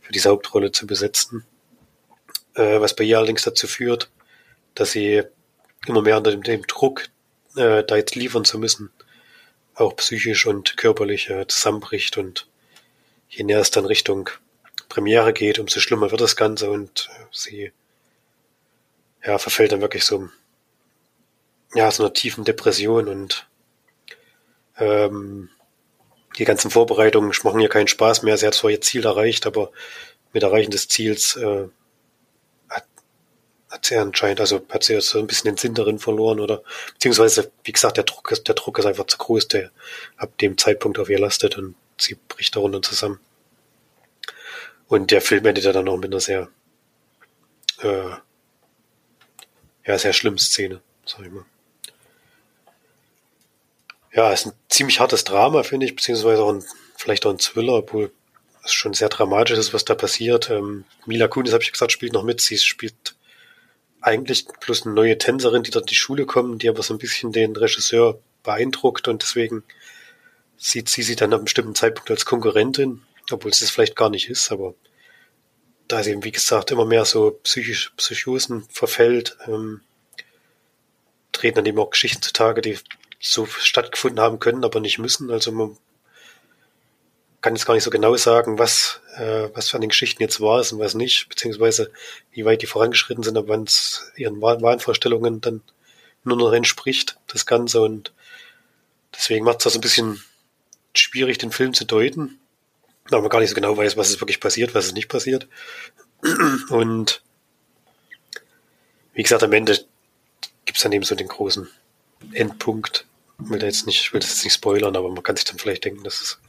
[0.00, 1.44] für diese Hauptrolle zu besetzen.
[2.54, 4.10] Äh, was bei ihr allerdings dazu führt,
[4.74, 5.22] dass sie
[5.86, 7.08] immer mehr unter dem, dem Druck,
[7.56, 8.90] äh, da jetzt liefern zu müssen,
[9.76, 12.16] auch psychisch und körperlich äh, zusammenbricht.
[12.16, 12.48] Und
[13.28, 14.30] je näher es dann Richtung
[14.88, 17.72] Premiere geht, umso schlimmer wird das Ganze und äh, sie
[19.24, 20.28] ja, verfällt dann wirklich so,
[21.74, 23.46] ja, so einer tiefen Depression und
[24.78, 25.50] ähm,
[26.38, 28.36] die ganzen Vorbereitungen machen ihr keinen Spaß mehr.
[28.36, 29.70] Sie hat zwar ihr Ziel erreicht, aber
[30.32, 31.68] mit Erreichen des Ziels äh,
[33.76, 36.62] hat, sie anscheinend, also hat sie so ein bisschen den Sinn darin verloren oder
[36.94, 39.70] beziehungsweise, wie gesagt, der Druck ist, der Druck ist einfach zu groß, der
[40.16, 43.20] ab dem Zeitpunkt auf ihr lastet und sie bricht darunter zusammen.
[44.88, 46.48] Und der Film endet ja dann noch mit einer sehr,
[47.82, 48.10] äh,
[49.84, 51.44] ja, sehr schlimmen Szene, sag ich mal.
[54.12, 56.64] Ja, ist ein ziemlich hartes Drama, finde ich, beziehungsweise auch ein,
[56.96, 58.12] vielleicht auch ein Thriller, obwohl
[58.64, 60.48] es schon sehr dramatisch ist, was da passiert.
[60.50, 62.40] Ähm, Mila Kunis, habe ich gesagt, spielt noch mit.
[62.40, 63.15] Sie spielt
[64.06, 66.98] eigentlich bloß eine neue Tänzerin, die dort in die Schule kommt, die aber so ein
[66.98, 69.64] bisschen den Regisseur beeindruckt und deswegen
[70.56, 74.08] sieht sie sie dann ab einem bestimmten Zeitpunkt als Konkurrentin, obwohl sie es vielleicht gar
[74.08, 74.74] nicht ist, aber
[75.88, 79.80] da sie eben, wie gesagt, immer mehr so psychisch Psychosen verfällt, ähm,
[81.32, 82.78] treten dann eben auch Geschichten zutage, die
[83.20, 85.30] so stattgefunden haben können, aber nicht müssen.
[85.30, 85.76] Also man
[87.46, 90.40] kann jetzt gar nicht so genau sagen, was, äh, was für an den Geschichten jetzt
[90.40, 91.92] war und was nicht, beziehungsweise
[92.32, 95.62] wie weit die vorangeschritten sind, aber wann es ihren Wahnvorstellungen dann
[96.24, 97.82] nur noch entspricht, das Ganze.
[97.82, 98.12] Und
[99.14, 100.24] deswegen macht es das ein bisschen
[100.92, 102.40] schwierig, den Film zu deuten,
[103.10, 105.46] weil man gar nicht so genau weiß, was ist wirklich passiert, was ist nicht passiert.
[106.70, 107.22] Und
[109.14, 109.78] wie gesagt, am Ende
[110.64, 111.68] gibt es dann eben so den großen
[112.32, 113.06] Endpunkt.
[113.40, 115.44] Ich will da jetzt nicht, ich will das jetzt nicht spoilern, aber man kann sich
[115.44, 116.40] dann vielleicht denken, dass es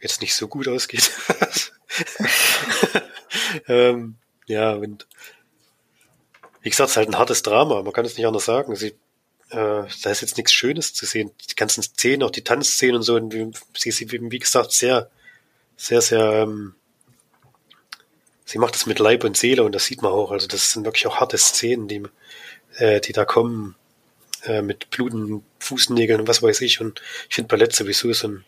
[0.00, 1.10] jetzt nicht so gut ausgeht.
[3.68, 5.06] ähm, ja, und
[6.62, 8.76] wie gesagt, es ist halt ein hartes Drama, man kann es nicht anders sagen.
[8.76, 8.94] Sie,
[9.50, 11.30] äh, da ist jetzt nichts Schönes zu sehen.
[11.50, 15.10] Die ganzen Szenen, auch die Tanzszenen und so, und wie, sie ist wie gesagt sehr,
[15.76, 16.74] sehr, sehr, ähm,
[18.44, 20.30] sie macht das mit Leib und Seele und das sieht man auch.
[20.30, 22.02] Also das sind wirklich auch harte Szenen, die,
[22.76, 23.76] äh, die da kommen,
[24.44, 26.80] äh, mit blutenden Fußnägeln und was weiß ich.
[26.80, 28.44] Und ich finde Ballett sowieso so ein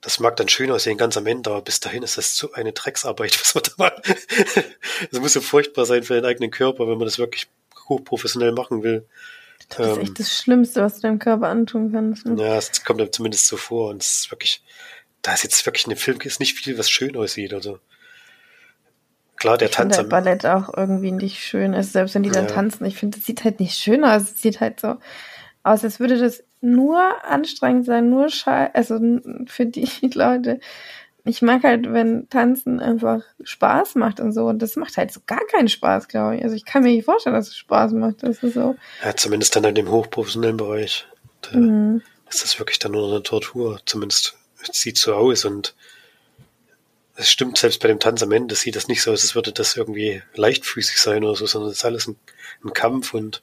[0.00, 2.72] das mag dann schön aussehen, ganz am Ende, aber bis dahin ist das so eine
[2.72, 4.16] Drecksarbeit, was man da macht.
[5.10, 7.48] Das muss so furchtbar sein für den eigenen Körper, wenn man das wirklich
[7.88, 9.06] hochprofessionell machen will.
[9.68, 12.26] Das ist echt ähm, das Schlimmste, was du deinem Körper antun kannst.
[12.26, 12.40] Ne?
[12.40, 14.62] Ja, es kommt dann zumindest so vor und es ist wirklich,
[15.22, 17.52] da ist jetzt wirklich eine Film, ist nicht viel, was schön aussieht.
[17.52, 17.80] Also
[19.36, 19.98] klar, der ich Tanz.
[19.98, 22.54] Ich Ballett auch irgendwie nicht schön ist, selbst wenn die dann ja.
[22.54, 22.84] tanzen.
[22.84, 24.22] Ich finde, es sieht halt nicht schön aus.
[24.22, 24.96] Es sieht halt so
[25.62, 28.98] aus, als würde das nur anstrengend sein, nur scheiße, also
[29.46, 30.60] für die Leute.
[31.24, 34.46] Ich mag halt, wenn Tanzen einfach Spaß macht und so.
[34.46, 36.44] Und das macht halt so gar keinen Spaß, glaube ich.
[36.44, 38.22] Also ich kann mir nicht vorstellen, dass es Spaß macht.
[38.22, 38.76] Das ist so.
[39.04, 41.04] Ja, zumindest dann in dem hochprofessionellen Bereich.
[41.42, 42.00] Da mhm.
[42.30, 43.80] ist das wirklich dann nur eine Tortur.
[43.86, 44.36] Zumindest
[44.72, 45.74] sieht so aus und
[47.16, 49.52] es stimmt, selbst bei dem Tanz am Ende sieht das nicht so aus, als würde
[49.52, 52.16] das irgendwie leichtfüßig sein oder so, sondern es ist alles ein,
[52.62, 53.42] ein Kampf und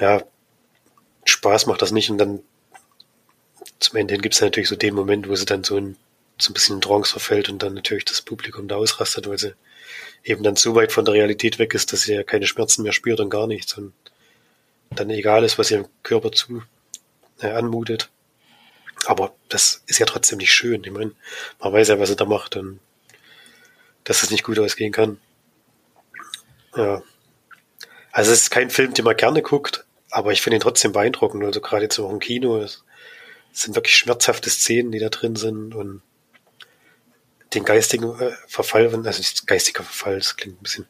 [0.00, 0.22] ja,
[1.24, 2.40] Spaß macht das nicht und dann
[3.78, 5.96] zum Ende hin gibt es natürlich so den Moment, wo sie dann so, ein,
[6.38, 9.54] so ein bisschen in Trance verfällt und dann natürlich das Publikum da ausrastet, weil sie
[10.24, 12.92] eben dann so weit von der Realität weg ist, dass sie ja keine Schmerzen mehr
[12.92, 13.92] spürt und gar nichts und
[14.90, 16.62] dann egal ist, was ihrem Körper zu
[17.40, 18.10] äh, anmutet.
[19.06, 20.84] Aber das ist ja trotzdem nicht schön.
[20.84, 21.12] Ich meine,
[21.58, 22.78] man weiß ja, was er da macht und
[24.04, 25.20] dass es nicht gut ausgehen kann.
[26.76, 27.02] Ja.
[28.12, 31.42] Also es ist kein Film, den man gerne guckt, aber ich finde ihn trotzdem beeindruckend.
[31.44, 32.58] Also gerade jetzt auch im Kino.
[32.58, 32.84] Es
[33.52, 36.02] sind wirklich schmerzhafte Szenen, die da drin sind und
[37.54, 40.86] den geistigen äh, Verfall, also nicht geistiger Verfall, das klingt ein bisschen,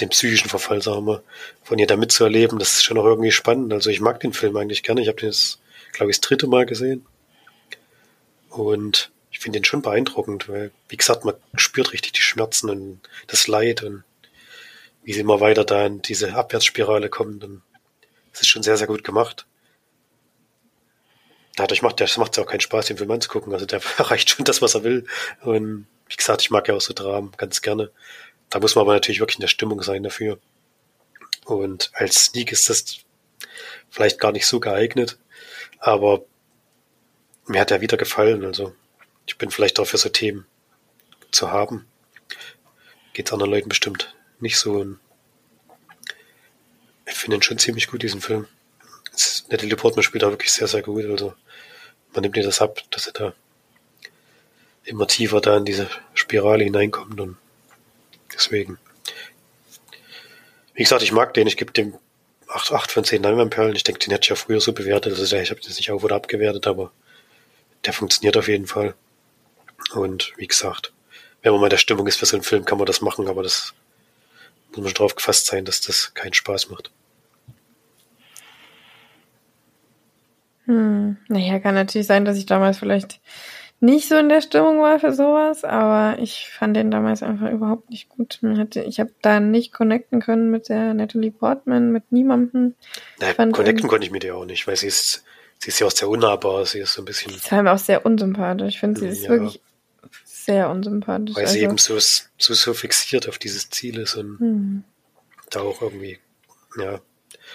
[0.00, 1.22] den psychischen Verfall, sagen wir,
[1.62, 3.72] von ihr da mitzuerleben, das ist schon auch irgendwie spannend.
[3.72, 5.02] Also ich mag den Film eigentlich gerne.
[5.02, 5.60] Ich habe den jetzt,
[5.92, 7.06] glaube ich, das dritte Mal gesehen.
[8.48, 13.00] Und ich finde den schon beeindruckend, weil, wie gesagt, man spürt richtig die Schmerzen und
[13.26, 14.04] das Leid und
[15.04, 17.42] wie sie immer weiter da in diese Abwärtsspirale kommen.
[17.42, 17.62] Und
[18.42, 19.46] ist schon sehr, sehr gut gemacht.
[21.56, 23.52] Dadurch macht es auch keinen Spaß, den Film anzugucken.
[23.52, 25.06] Also der erreicht schon das, was er will.
[25.42, 27.90] Und wie gesagt, ich mag ja auch so Dramen ganz gerne.
[28.50, 30.38] Da muss man aber natürlich wirklich in der Stimmung sein dafür.
[31.44, 32.98] Und als Sneak ist das
[33.90, 35.18] vielleicht gar nicht so geeignet.
[35.78, 36.24] Aber
[37.46, 38.44] mir hat er wieder gefallen.
[38.44, 38.74] Also
[39.26, 40.46] ich bin vielleicht auch für so Themen
[41.30, 41.86] zu haben.
[43.12, 44.74] Geht's anderen Leuten bestimmt nicht so.
[44.74, 45.00] Und
[47.12, 48.46] ich finde ihn schon ziemlich gut, diesen Film.
[49.48, 51.04] Natalie Portman spielt da wirklich sehr, sehr gut.
[51.04, 51.34] Also
[52.12, 53.34] man nimmt ihr das ab, dass er da
[54.84, 57.36] immer tiefer da in diese Spirale hineinkommt und
[58.34, 58.78] deswegen.
[60.74, 61.94] Wie gesagt, ich mag den, ich gebe dem
[62.48, 63.76] 8, 8 von 10 Leinwandperlen.
[63.76, 65.12] Ich denke, den hätte ich ja früher so bewertet.
[65.18, 66.92] Also ich habe den nicht auf oder abgewertet, aber
[67.84, 68.94] der funktioniert auf jeden Fall.
[69.94, 70.92] Und wie gesagt,
[71.42, 73.42] wenn man mal der Stimmung ist für so einen Film, kann man das machen, aber
[73.42, 73.74] das
[74.70, 76.90] muss man schon drauf gefasst sein, dass das keinen Spaß macht.
[80.72, 81.18] Hm.
[81.28, 83.20] Naja, kann natürlich sein, dass ich damals vielleicht
[83.80, 87.90] nicht so in der Stimmung war für sowas, aber ich fand den damals einfach überhaupt
[87.90, 88.38] nicht gut.
[88.42, 92.74] ich habe da nicht connecten können mit der Natalie Portman, mit niemandem.
[93.20, 95.24] Nein, connecten konnte ich mit ihr auch nicht, weil sie ist,
[95.58, 97.32] sie ist ja auch sehr unnahbar, sie ist so ein bisschen.
[97.32, 98.74] Sie ist auch sehr unsympathisch.
[98.74, 99.30] Ich finde, sie ist ja.
[99.30, 99.60] wirklich
[100.24, 101.34] sehr unsympathisch.
[101.34, 101.54] Weil also.
[101.54, 104.84] sie eben so, so, so fixiert auf dieses Ziel ist und hm.
[105.50, 106.18] da auch irgendwie,
[106.78, 107.00] ja.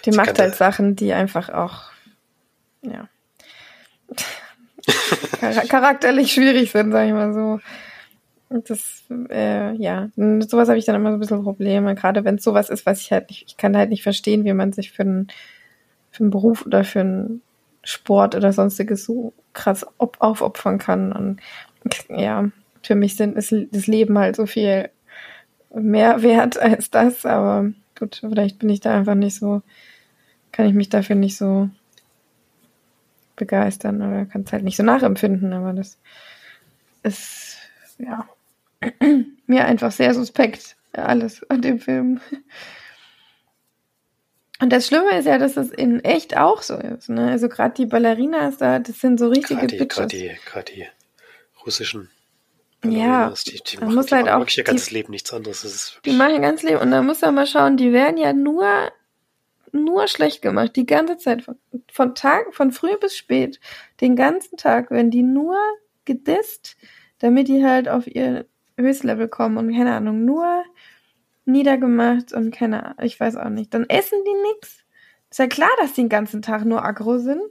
[0.06, 1.90] Die macht halt Sachen, die einfach auch,
[2.92, 3.10] ja.
[5.70, 7.60] charakterlich schwierig sind, sag ich mal so.
[8.50, 12.36] Das, äh, ja, mit sowas habe ich dann immer so ein bisschen Probleme, gerade wenn
[12.36, 14.92] es sowas ist, was ich halt nicht, ich kann halt nicht verstehen, wie man sich
[14.92, 15.28] für einen,
[16.12, 17.42] für einen Beruf oder für einen
[17.84, 21.12] Sport oder sonstiges so krass aufopfern kann.
[21.12, 21.42] Und
[22.10, 22.50] ja,
[22.84, 24.90] für mich sind, ist das Leben halt so viel
[25.74, 29.62] mehr wert als das, aber gut, vielleicht bin ich da einfach nicht so,
[30.54, 31.70] kann ich mich dafür nicht so
[33.38, 35.98] begeistern oder kann es halt nicht so nachempfinden, aber das
[37.04, 37.58] ist,
[37.98, 38.28] ja,
[39.48, 42.20] mir einfach sehr suspekt, alles an dem Film.
[44.60, 47.10] Und das Schlimme ist ja, dass das in echt auch so ist.
[47.10, 47.30] Ne?
[47.30, 50.88] Also gerade die Ballerinas da, das sind so richtige Gerade die, gerade die
[51.66, 52.10] russischen
[52.84, 56.00] ja, die, die machen, muss halt auch wirklich ihr ganzes Leben nichts anderes.
[56.06, 58.68] die machen ihr ganzes Leben und da muss man mal schauen, die werden ja nur
[59.72, 61.58] nur schlecht gemacht, die ganze Zeit von,
[61.92, 63.60] von Tag, von früh bis spät,
[64.02, 65.58] den ganzen Tag werden die nur
[66.06, 66.78] gedisst,
[67.20, 68.46] damit die halt auf ihr
[68.78, 70.64] Höchstlevel kommen und keine Ahnung, nur
[71.46, 73.74] niedergemacht und keine Ahnung, ich weiß auch nicht.
[73.74, 74.84] Dann essen die nix.
[75.30, 77.42] Ist ja klar, dass die den ganzen Tag nur aggro sind.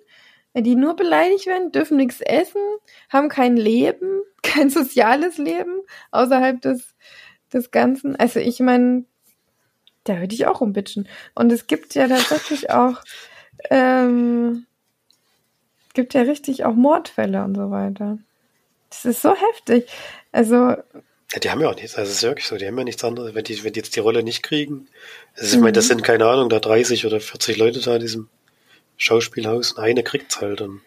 [0.53, 2.61] Wenn die nur beleidigt werden, dürfen nichts essen,
[3.11, 5.81] haben kein Leben, kein soziales Leben
[6.13, 6.95] außerhalb des,
[7.53, 8.17] des Ganzen.
[8.17, 9.05] Also ich meine,
[10.09, 11.09] da würde ich auch rumbitchen.
[11.35, 13.03] Und es gibt ja tatsächlich auch,
[13.71, 14.67] ähm,
[15.95, 18.19] gibt ja richtig auch Mordfälle und so weiter.
[18.91, 19.89] Das ist so heftig.
[20.33, 20.55] Also.
[20.55, 23.03] Ja, die haben ja auch nichts, also es ist wirklich so, die haben ja nichts
[23.03, 24.87] anderes, wenn die, wenn die jetzt die Rolle nicht kriegen.
[25.37, 25.89] Also ich meine, das mhm.
[25.89, 28.29] sind, keine Ahnung, da 30 oder 40 Leute da in diesem
[28.97, 30.83] Schauspielhaus und eine kriegt's halt dann.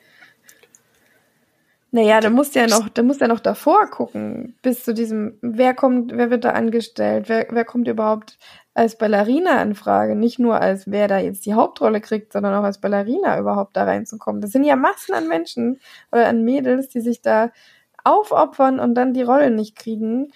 [1.91, 5.73] Naja, da musst ja noch, da musst ja noch davor gucken, bis zu diesem, wer
[5.73, 8.37] kommt, wer wird da angestellt, wer, wer kommt überhaupt
[8.79, 12.63] als Ballerina in Frage, nicht nur als wer da jetzt die Hauptrolle kriegt, sondern auch
[12.63, 14.39] als Ballerina überhaupt da reinzukommen.
[14.39, 15.81] Das sind ja Massen an Menschen
[16.13, 17.51] oder an Mädels, die sich da
[18.05, 20.31] aufopfern und dann die Rolle nicht kriegen.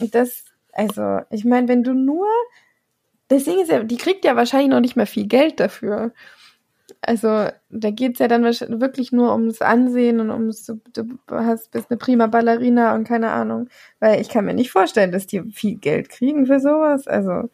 [0.00, 2.26] Und das, also, ich meine, wenn du nur,
[3.30, 6.12] Ding ist ja, die kriegt ja wahrscheinlich noch nicht mehr viel Geld dafür.
[7.00, 11.98] Also da geht's ja dann wirklich nur ums Ansehen und ums, du hast, bist eine
[11.98, 13.68] prima Ballerina und keine Ahnung.
[14.00, 17.06] Weil ich kann mir nicht vorstellen, dass die viel Geld kriegen für sowas.
[17.06, 17.50] Also.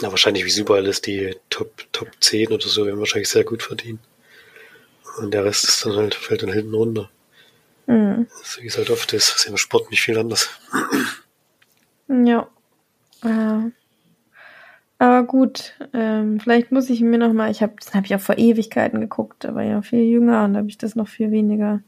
[0.00, 3.62] Na, wahrscheinlich wie überall ist die Top, Top 10 oder so, werden wahrscheinlich sehr gut
[3.62, 4.00] verdienen.
[5.18, 7.10] Und der Rest ist dann halt, fällt dann hinten runter.
[7.86, 8.26] Mhm.
[8.42, 10.50] So wie es halt oft ist, ist im Sport nicht viel anders.
[12.12, 12.48] Ja.
[13.22, 13.70] Ja.
[14.98, 18.20] Aber gut, ähm, vielleicht muss ich mir noch mal, ich habe, das habe ich auch
[18.20, 21.82] vor Ewigkeiten geguckt, aber ja viel jünger und da habe ich das noch viel weniger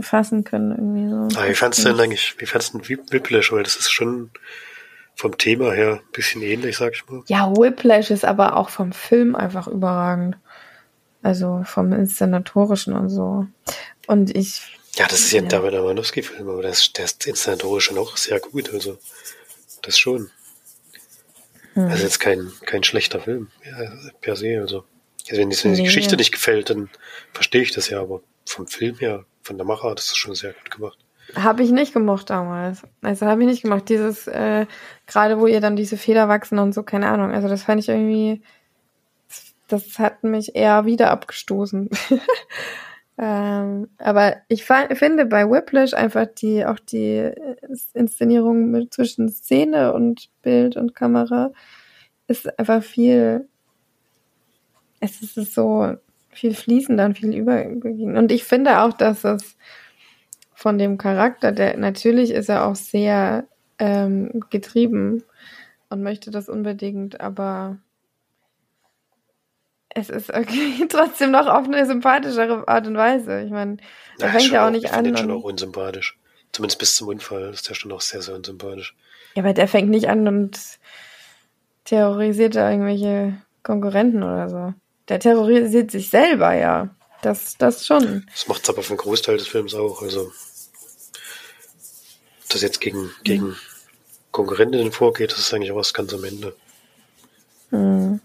[0.00, 1.40] fassen können irgendwie so.
[1.40, 4.30] Ah, wie fandst du denn eigentlich, wie fandst du denn Whiplash, weil das ist schon
[5.14, 7.22] vom Thema her ein bisschen ähnlich, sag ich mal.
[7.28, 10.36] Ja, Whiplash ist aber auch vom Film einfach überragend.
[11.22, 13.46] Also vom Inszenatorischen und so.
[14.06, 14.62] Und ich.
[14.94, 15.50] Ja, das ist ja ein ja.
[15.50, 18.98] David Aronofsky-Film, aber der ist, der ist inszenatorisch auch sehr gut, also
[19.82, 20.30] das schon.
[21.74, 21.88] Hm.
[21.88, 24.58] Also jetzt kein, kein schlechter Film ja, per se.
[24.60, 24.84] Also,
[25.28, 25.86] also wenn, die, wenn die nee.
[25.86, 26.90] Geschichte nicht gefällt, dann
[27.32, 30.54] verstehe ich das ja, aber vom Film her, von der Macher, das ist schon sehr
[30.54, 30.98] gut gemacht.
[31.36, 32.82] Habe ich nicht gemocht damals.
[33.02, 33.88] Also habe ich nicht gemacht.
[33.88, 34.66] Dieses, äh,
[35.06, 37.30] gerade wo ihr dann diese Feder wachsen und so, keine Ahnung.
[37.30, 38.42] Also das fand ich irgendwie,
[39.68, 41.90] das hat mich eher wieder abgestoßen.
[43.18, 47.30] ähm, aber ich finde bei Whiplash einfach die, auch die
[47.94, 51.52] Inszenierung mit, zwischen Szene und Bild und Kamera
[52.26, 53.48] ist einfach viel,
[55.00, 55.96] es ist so
[56.30, 58.16] viel fließender und viel übergehen.
[58.16, 59.56] Und ich finde auch, dass es
[60.60, 63.44] von dem Charakter, der natürlich ist er auch sehr
[63.78, 65.24] ähm, getrieben
[65.88, 67.78] und möchte das unbedingt, aber
[69.88, 73.40] es ist irgendwie trotzdem noch auf eine sympathischere Art und Weise.
[73.40, 73.78] Ich meine,
[74.18, 75.06] er ja, fängt ja auch nicht ich an.
[75.06, 76.18] Ich schon auch unsympathisch.
[76.52, 78.94] Zumindest bis zum Unfall ist der schon auch sehr, sehr unsympathisch.
[79.36, 80.60] Ja, aber der fängt nicht an und
[81.86, 84.74] terrorisiert da irgendwelche Konkurrenten oder so.
[85.08, 86.90] Der terrorisiert sich selber, ja.
[87.22, 88.26] Das, das schon.
[88.30, 90.02] Das macht es aber für einen Großteil des Films auch.
[90.02, 90.30] Also,
[92.54, 93.56] das jetzt gegen, gegen.
[94.30, 96.54] Konkurrentinnen vorgeht, das ist eigentlich auch was ganz am Ende.
[97.70, 98.20] Hm.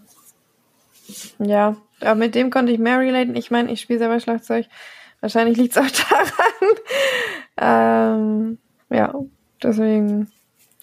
[1.38, 3.36] Ja, aber mit dem konnte ich mehr relaten.
[3.36, 4.66] Ich meine, ich spiele selber Schlagzeug.
[5.20, 5.90] wahrscheinlich liegt es auch
[7.58, 8.38] daran.
[8.48, 8.58] ähm,
[8.90, 9.14] ja,
[9.62, 10.30] deswegen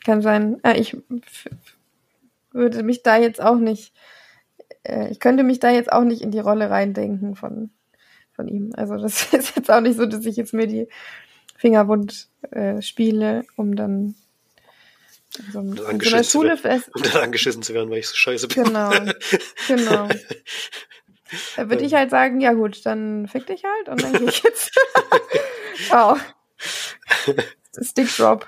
[0.05, 0.59] kann sein.
[0.63, 0.97] Äh, ich
[2.51, 3.93] würde mich da jetzt auch nicht,
[4.83, 7.71] äh, ich könnte mich da jetzt auch nicht in die Rolle reindenken von,
[8.33, 8.71] von ihm.
[8.75, 10.87] Also das ist jetzt auch nicht so, dass ich jetzt mir die
[11.63, 14.15] Finger wund äh, spiele, um dann
[15.53, 16.89] so, um in so einer Schule fest.
[16.93, 18.65] Um dann angeschissen zu werden, weil ich so scheiße bin.
[18.65, 18.91] Genau,
[19.67, 20.09] genau.
[21.55, 24.43] Da würde ich halt sagen, ja gut, dann fick dich halt und dann gehe ich
[24.43, 24.71] jetzt.
[25.87, 26.17] Ciao.
[27.81, 28.45] Stick Drop.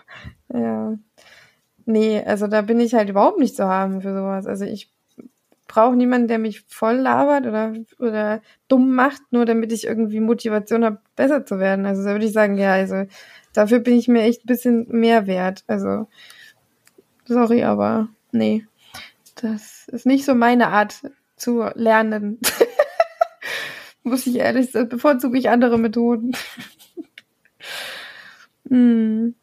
[0.54, 0.94] Ja.
[1.86, 4.46] Nee, also da bin ich halt überhaupt nicht zu haben für sowas.
[4.46, 4.92] Also ich
[5.76, 10.86] brauche niemanden, der mich voll labert oder, oder dumm macht, nur damit ich irgendwie Motivation
[10.86, 11.86] habe, besser zu werden.
[11.86, 13.04] Also da würde ich sagen, ja, also
[13.52, 15.66] dafür bin ich mir echt ein bisschen mehr wert.
[15.68, 16.08] Also
[17.26, 18.66] sorry, aber nee,
[19.36, 21.02] das ist nicht so meine Art
[21.36, 22.40] zu lernen.
[24.04, 26.38] Muss ich ehrlich sagen, bevorzuge ich andere Methoden.
[28.70, 29.36] hm.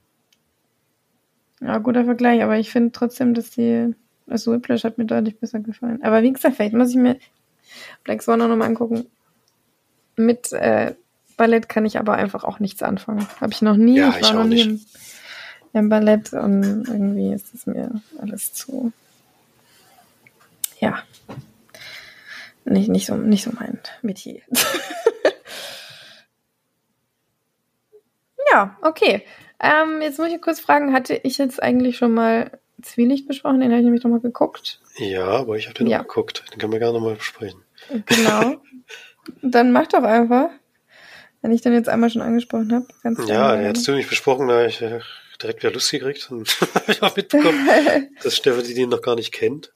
[1.61, 3.95] Ja, guter Vergleich, aber ich finde trotzdem, dass die,
[4.33, 6.03] also Whiplash hat mir deutlich besser gefallen.
[6.03, 7.19] Aber wie gesagt, vielleicht muss ich mir
[8.05, 9.07] Black Swan auch nochmal angucken.
[10.17, 10.95] Mit äh,
[11.37, 13.27] Ballett kann ich aber einfach auch nichts anfangen.
[13.41, 13.99] Habe ich noch nie.
[13.99, 14.81] Ja, ich war ich noch nie im,
[15.73, 18.93] im, Ballett und irgendwie ist es mir alles zu.
[20.81, 21.03] Ja.
[22.65, 24.41] Nicht, nicht, so, nicht so mein Metier.
[28.53, 29.25] ja, okay.
[29.59, 32.51] Ähm, jetzt muss ich kurz fragen, hatte ich jetzt eigentlich schon mal
[32.83, 33.61] Zwielicht besprochen?
[33.61, 34.81] Den habe ich nämlich nochmal geguckt.
[34.97, 35.99] Ja, aber ich habe den ja.
[35.99, 36.45] noch geguckt.
[36.53, 37.63] Den können wir gerne nochmal besprechen.
[38.07, 38.57] Genau.
[39.43, 40.51] Dann mach doch einfach.
[41.41, 42.87] Wenn ich den jetzt einmal schon angesprochen habe.
[43.27, 45.01] Ja, den hättest du nicht besprochen, da habe ich äh,
[45.43, 47.69] direkt wieder Lust gekriegt und habe ich auch mitbekommen,
[48.23, 49.73] dass Stefanie den noch gar nicht kennt.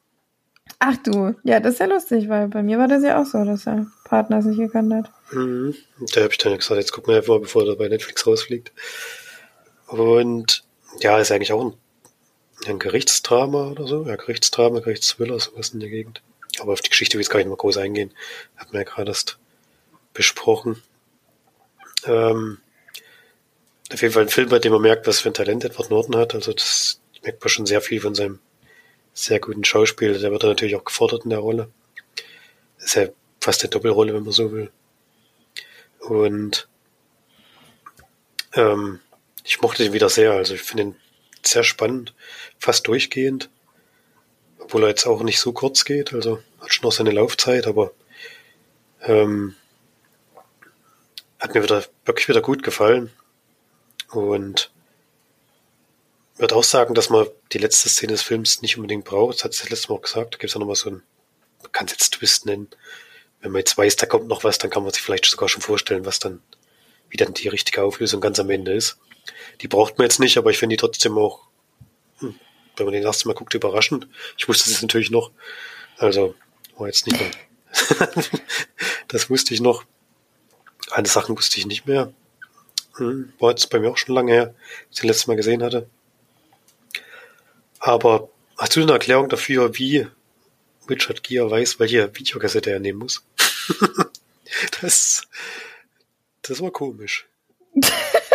[0.79, 3.45] Ach du, ja, das ist ja lustig, weil bei mir war das ja auch so,
[3.45, 5.11] dass der Partner sich gekannt hat.
[5.33, 5.75] Mhm.
[6.13, 8.73] Da habe ich dann gesagt, jetzt gucken wir einfach mal, bevor er bei Netflix rausfliegt.
[9.87, 10.65] Und
[11.01, 11.75] ja, ist eigentlich auch ein,
[12.67, 14.07] ein Gerichtsdrama oder so.
[14.07, 16.23] Ja, Gerichtsdrama, Gerichtsthriller, sowas in der Gegend.
[16.59, 18.13] Aber auf die Geschichte will ich jetzt gar nicht mal groß eingehen.
[18.57, 19.39] Hat man ja gerade erst
[20.15, 20.83] besprochen.
[22.07, 22.59] Ähm,
[23.93, 26.17] auf jeden Fall ein Film, bei dem man merkt, was für ein Talent Edward Norton
[26.17, 26.35] hat.
[26.35, 28.41] Also das merkt man schon sehr viel von seinem
[29.13, 30.19] sehr guten Schauspiel.
[30.19, 31.69] Der wird dann natürlich auch gefordert in der Rolle.
[32.79, 33.09] Das ist ja
[33.41, 34.71] fast eine Doppelrolle, wenn man so will.
[36.01, 36.69] Und
[38.55, 39.01] ähm,
[39.45, 40.33] ich mochte den wieder sehr.
[40.33, 40.97] Also ich finde ihn
[41.47, 42.15] sehr spannend,
[42.59, 43.51] fast durchgehend.
[44.59, 47.93] Obwohl er jetzt auch nicht so kurz geht, also hat schon noch seine Laufzeit, aber
[49.03, 49.55] ähm,
[51.39, 53.11] hat mir wieder wirklich wieder gut gefallen.
[54.11, 54.71] Und
[56.37, 59.37] würde auch sagen, dass man die letzte Szene des Films nicht unbedingt braucht.
[59.37, 60.35] Das hat es letztes Mal auch gesagt.
[60.35, 61.03] Da gibt es ja nochmal so ein,
[61.63, 62.69] man kann es jetzt Twist nennen.
[63.41, 65.63] Wenn man jetzt weiß, da kommt noch was, dann kann man sich vielleicht sogar schon
[65.63, 66.43] vorstellen, was dann,
[67.09, 68.99] wie dann die richtige Auflösung ganz am Ende ist.
[69.61, 71.43] Die braucht man jetzt nicht, aber ich finde die trotzdem auch,
[72.19, 72.35] hm,
[72.77, 74.09] wenn man den ersten Mal guckt, überraschend.
[74.37, 75.31] Ich wusste es natürlich noch.
[75.99, 76.35] Also,
[76.77, 77.31] war jetzt nicht mehr.
[79.09, 79.85] das wusste ich noch.
[80.91, 82.13] Eine Sachen wusste ich nicht mehr.
[82.97, 84.55] Hm, war jetzt bei mir auch schon lange her,
[84.89, 85.89] als ich den letztes Mal gesehen hatte.
[87.79, 90.07] Aber hast du eine Erklärung dafür, wie
[90.89, 93.25] Richard Gere weiß, welche Videokassette er nehmen muss?
[94.81, 95.23] das,
[96.43, 97.27] das war komisch.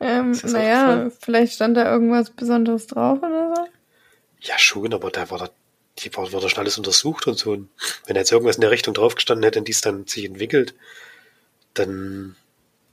[0.00, 3.66] Ähm, naja, vielleicht stand da irgendwas Besonderes drauf oder so.
[4.40, 5.50] Ja, schon, aber da war da,
[5.98, 7.52] die war, war doch schon alles untersucht und so.
[7.52, 7.68] Und
[8.06, 10.74] wenn jetzt irgendwas in der Richtung draufgestanden hätte und dies dann sich entwickelt,
[11.74, 12.36] dann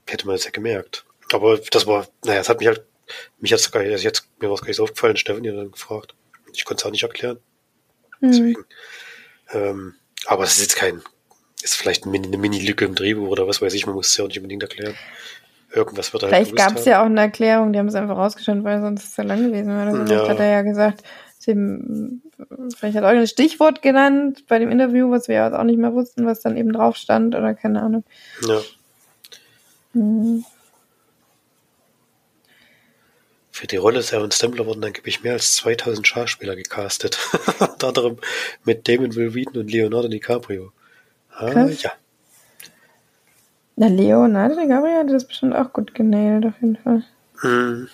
[0.06, 1.04] hätte man es ja gemerkt.
[1.32, 2.82] Aber das war, naja, es hat mich halt,
[3.38, 5.56] mich hat's gar nicht, also jetzt, mir war es gar nicht so aufgefallen, Steffen hat
[5.56, 6.14] dann gefragt.
[6.52, 7.38] Ich konnte es auch nicht erklären.
[8.20, 8.30] Mhm.
[8.30, 8.64] Deswegen.
[9.52, 9.94] Ähm,
[10.26, 11.02] aber das ist jetzt kein,
[11.62, 14.28] ist vielleicht eine Mini-Lücke im Drehbuch oder was weiß ich, man muss es ja auch
[14.28, 14.96] nicht unbedingt erklären.
[15.76, 18.16] Irgendwas wird er halt Vielleicht gab es ja auch eine Erklärung, die haben es einfach
[18.16, 19.70] rausgestellt, weil sonst ist es ja lang gewesen.
[19.70, 20.12] Oder so.
[20.12, 20.28] Ja.
[20.28, 21.02] Hat er ja gesagt,
[21.38, 21.52] sie,
[22.74, 25.78] vielleicht hat er auch ein Stichwort genannt bei dem Interview, was wir ja auch nicht
[25.78, 28.04] mehr wussten, was dann eben drauf stand oder keine Ahnung.
[28.48, 28.60] Ja.
[29.92, 30.46] Mhm.
[33.50, 37.18] Für die Rolle Seven Stempler wurden angeblich mehr als 2000 Schauspieler gecastet.
[37.60, 38.18] Unter anderem
[38.64, 40.72] mit Damon Will Wheaton und Leonardo DiCaprio.
[41.30, 41.92] Ah, ja.
[43.76, 47.04] Na, Leonardo DiCaprio hat das bestimmt auch gut genäht, auf jeden Fall.
[47.40, 47.88] Hm.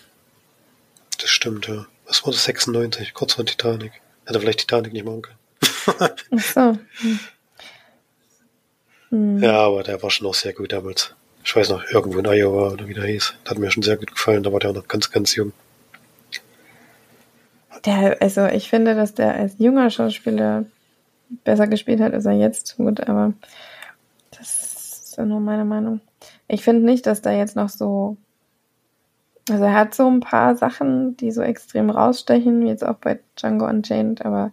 [1.20, 1.86] Das stimmt, ja.
[2.06, 2.44] Was war das?
[2.44, 3.92] 96, kurz vor Titanic.
[4.24, 5.38] Hätte vielleicht Titanic nicht machen können.
[6.36, 6.60] Ach so.
[7.00, 7.18] Hm.
[9.10, 9.42] Hm.
[9.42, 11.14] Ja, aber der war schon auch sehr gut damals.
[11.44, 13.34] Ich weiß noch, irgendwo in Iowa oder wie der hieß.
[13.42, 15.52] Das hat mir schon sehr gut gefallen, da war der auch noch ganz, ganz jung.
[17.84, 20.64] Der, also ich finde, dass der als junger Schauspieler
[21.44, 23.32] besser gespielt hat, als er jetzt tut, aber
[25.12, 26.00] ist ja nur meine Meinung.
[26.48, 28.16] Ich finde nicht, dass da jetzt noch so.
[29.50, 33.18] Also er hat so ein paar Sachen, die so extrem rausstechen, wie jetzt auch bei
[33.36, 34.52] Django Unchained, aber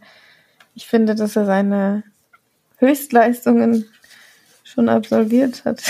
[0.74, 2.04] ich finde, dass er seine
[2.78, 3.86] Höchstleistungen
[4.64, 5.82] schon absolviert hat.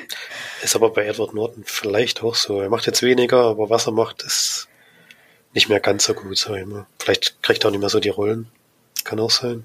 [0.62, 2.60] Ist aber bei Edward Norton vielleicht auch so.
[2.60, 4.68] Er macht jetzt weniger, aber was er macht, ist
[5.52, 6.86] nicht mehr ganz so gut, sag ich mal.
[6.98, 8.48] Vielleicht kriegt er auch nicht mehr so die Rollen.
[9.04, 9.64] Kann auch sein.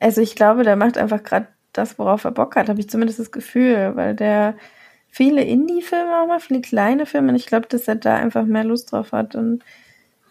[0.00, 3.18] Also ich glaube, der macht einfach gerade das, worauf er Bock hat, habe ich zumindest
[3.18, 4.56] das Gefühl, weil der
[5.10, 8.64] viele Indie-Filme auch mal, viele kleine Filme und ich glaube, dass er da einfach mehr
[8.64, 9.62] Lust drauf hat und,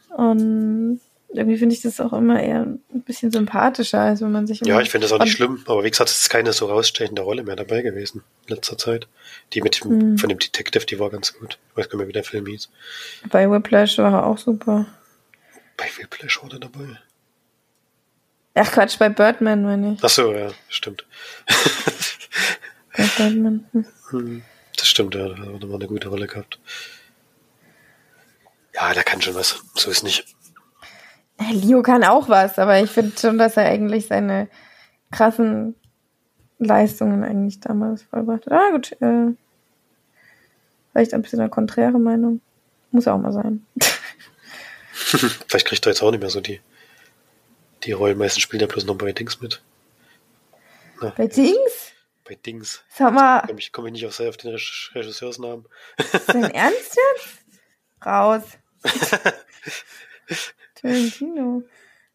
[0.10, 1.00] und
[1.36, 4.62] irgendwie finde ich das auch immer eher ein bisschen sympathischer, als wenn man sich.
[4.62, 7.22] Ja, ich finde das auch nicht schlimm, aber wie gesagt, es ist keine so rausstechende
[7.22, 9.08] Rolle mehr dabei gewesen in letzter Zeit.
[9.54, 10.18] Die mit dem, hm.
[10.18, 11.58] von dem Detective, die war ganz gut.
[11.72, 12.70] Ich weiß gar nicht mehr, wie der Film hieß.
[13.30, 14.86] Bei Whiplash war er auch super.
[15.78, 17.00] Bei Whiplash war er dabei.
[18.56, 20.04] Ach Quatsch, bei Birdman meine ich.
[20.04, 21.06] Ach so, ja, stimmt.
[22.98, 23.66] bei Birdman.
[23.72, 23.86] Hm.
[24.10, 24.44] hm.
[24.78, 26.60] Das stimmt, ja, da hat er mal eine gute Rolle gehabt.
[28.74, 29.64] Ja, der kann schon was.
[29.76, 30.26] So ist nicht.
[31.52, 34.48] Leo kann auch was, aber ich finde schon, dass er eigentlich seine
[35.12, 35.76] krassen
[36.60, 38.54] Leistungen eigentlich damals vollbracht hat.
[38.54, 38.92] Ah, gut.
[39.02, 39.34] Äh,
[40.92, 42.42] vielleicht ein bisschen eine konträre Meinung.
[42.92, 43.66] Muss auch mal sein.
[44.94, 46.62] vielleicht kriegt er jetzt auch nicht mehr so die,
[47.86, 48.18] die Rollen.
[48.18, 49.62] Meistens spielt er bloß noch bei Dings mit.
[51.02, 51.92] Na, bei Dings?
[52.24, 52.84] Bei Dings.
[52.90, 53.42] Sag mal.
[53.42, 55.66] Komme ich, komm ich nicht auf, auf den Regisseursnamen.
[55.98, 58.06] Ist dein Ernst jetzt?
[58.06, 58.44] Raus.
[60.76, 61.64] Tarantino.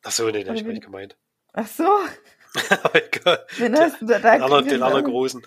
[0.02, 1.16] Ach so, nee, den habe ich gar nicht gemeint.
[1.52, 1.84] Ach so.
[3.58, 5.42] Wen hast du da den, anderen, den anderen großen.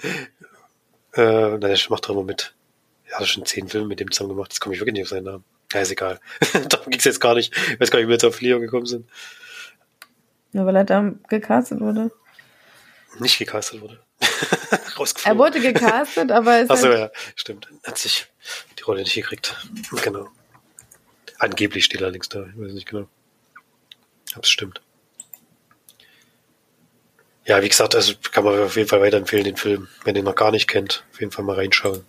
[1.13, 2.53] Äh, der macht doch immer mit.
[3.05, 4.53] Er hat schon zehn Filme mit dem zusammen gemacht.
[4.53, 5.43] Jetzt komme ich wirklich nicht auf seinen Namen.
[5.73, 6.19] Ja, ist egal.
[6.69, 7.55] Darum ging es jetzt gar nicht.
[7.55, 9.09] Ich weiß gar nicht, wie wir jetzt auf Leo gekommen sind.
[10.53, 12.11] Nur weil er da gecastet wurde.
[13.19, 13.99] Nicht gecastet wurde.
[15.23, 17.67] er wurde gecastet, aber es Achso, halt ja, stimmt.
[17.83, 18.27] Hat sich
[18.77, 19.55] die Rolle nicht gekriegt.
[20.03, 20.27] Genau.
[21.39, 22.45] Angeblich steht allerdings da.
[22.45, 23.07] Ich weiß nicht genau.
[24.35, 24.81] Ob es stimmt.
[27.45, 29.87] Ja, wie gesagt, also kann man auf jeden Fall weiterempfehlen, den Film.
[30.03, 32.05] Wenn ihr ihn noch gar nicht kennt, auf jeden Fall mal reinschauen.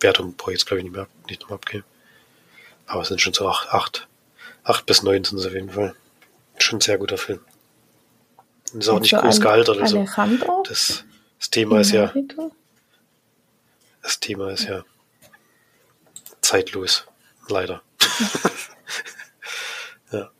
[0.00, 1.84] Wertung brauche ich jetzt, glaube ich, nicht mehr nicht nochmal abgeben.
[2.86, 4.06] Aber es sind schon so acht, acht,
[4.62, 5.94] acht bis neun sind es auf jeden Fall.
[6.58, 7.40] Schon ein sehr guter Film.
[8.72, 9.78] Und ist auch nicht groß gealtert.
[9.78, 10.04] Also
[10.64, 11.04] das,
[11.38, 12.12] das Thema ist ja.
[14.02, 14.84] Das Thema ist ja
[16.40, 17.06] zeitlos.
[17.48, 17.82] Leider.
[20.12, 20.30] ja.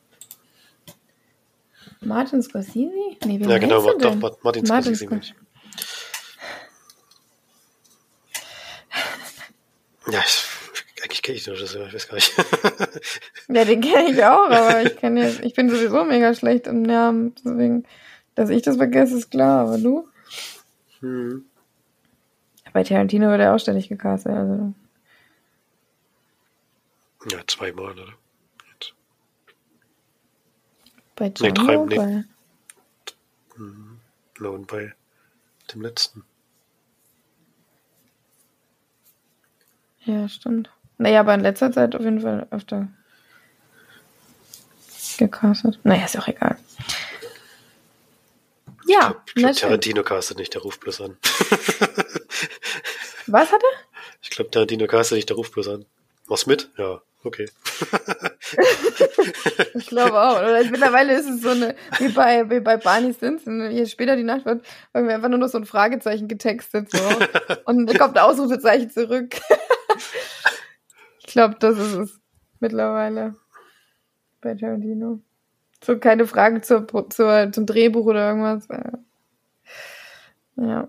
[2.01, 2.91] Martin Scorsese?
[3.25, 5.35] Nee, ja, genau, Ma doch, Ma Martin, Martin Scorsese.
[10.09, 10.45] ja, ich,
[11.03, 12.33] eigentlich kenne ich den Regisseur, ich weiß gar nicht.
[13.49, 17.35] ja, den kenne ich auch, aber ich, jetzt, ich bin sowieso mega schlecht im Namen,
[17.37, 17.87] deswegen,
[18.37, 20.09] dass ich das vergesse, ist klar, aber du?
[21.01, 21.45] Hm.
[22.73, 24.75] Bei Tarantino wird er auch ständig gecastet, also.
[27.33, 28.13] Ja, zweimal, oder?
[28.73, 28.95] Jetzt.
[31.17, 31.87] Bei Django?
[31.87, 31.97] Nee, drei, nee.
[31.97, 32.25] Bei...
[33.57, 33.99] Hm,
[34.39, 34.95] no, und bei
[35.73, 36.23] dem letzten.
[40.05, 40.71] Ja, stimmt.
[40.99, 42.89] Naja, aber in letzter Zeit auf jeden Fall öfter
[45.19, 45.81] gecastet.
[45.83, 46.59] Naja, ist auch egal.
[48.87, 51.17] Ja, ich glaube, glaub, Tarantino castet nicht, der ruft bloß an.
[53.27, 53.69] Was hat er?
[54.23, 55.85] Ich glaube, Tarantino castet nicht, der ruft bloß an.
[56.29, 56.71] Mach's mit?
[56.77, 57.49] Ja, okay.
[59.75, 60.39] ich glaube auch.
[60.39, 64.23] Oder mittlerweile ist es so eine, wie bei, wie bei Barney Stinson, je später die
[64.23, 64.65] Nacht wird,
[64.95, 66.99] irgendwie einfach nur noch so ein Fragezeichen getextet, so.
[67.65, 69.37] Und dann kommt ein Ausrufezeichen zurück.
[71.19, 72.21] ich glaube, das ist es
[72.61, 73.35] mittlerweile.
[74.41, 75.21] Bei Tarantino.
[75.87, 78.67] So keine Fragen zur, zur, zum Drehbuch oder irgendwas.
[80.57, 80.89] Ja.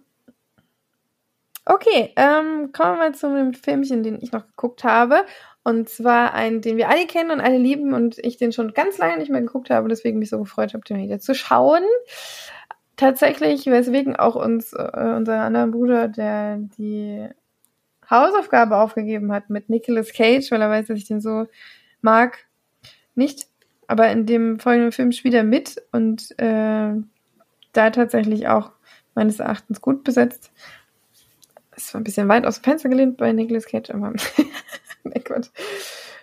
[1.65, 5.23] Okay, ähm, kommen wir mal zu einem Filmchen, den ich noch geguckt habe.
[5.63, 8.97] Und zwar einen, den wir alle kennen und alle lieben und ich den schon ganz
[8.97, 11.83] lange nicht mehr geguckt habe, deswegen mich so gefreut habe, den wieder zu schauen.
[12.95, 17.27] Tatsächlich, weswegen auch uns äh, unser anderer Bruder, der die
[18.09, 21.45] Hausaufgabe aufgegeben hat mit Nicolas Cage, weil er weiß, dass ich den so
[22.01, 22.47] mag.
[23.13, 23.47] Nicht,
[23.87, 26.93] aber in dem folgenden Film spielt er mit und äh,
[27.73, 28.71] da tatsächlich auch
[29.15, 30.51] meines Erachtens gut besetzt
[31.77, 34.13] ist zwar ein bisschen weit aus dem Fenster gelehnt bei Nicolas Cage, aber
[35.03, 35.51] nee, Gott.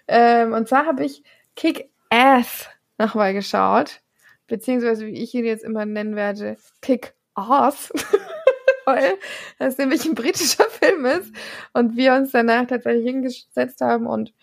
[0.08, 1.22] Ähm, und zwar habe ich
[1.56, 4.02] Kick-Ass nochmal geschaut,
[4.46, 7.92] beziehungsweise wie ich ihn jetzt immer nennen werde, Kick-Ass,
[8.84, 9.16] weil
[9.58, 11.32] das nämlich ein britischer Film ist
[11.72, 14.34] und wir uns danach tatsächlich hingesetzt haben und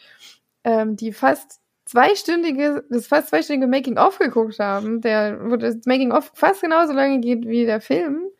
[0.63, 1.60] ähm, die fast
[1.91, 7.47] zweistündige, das fast zweistündige Making-of geguckt haben, der, wo das Making-of fast genauso lange geht
[7.47, 8.31] wie der Film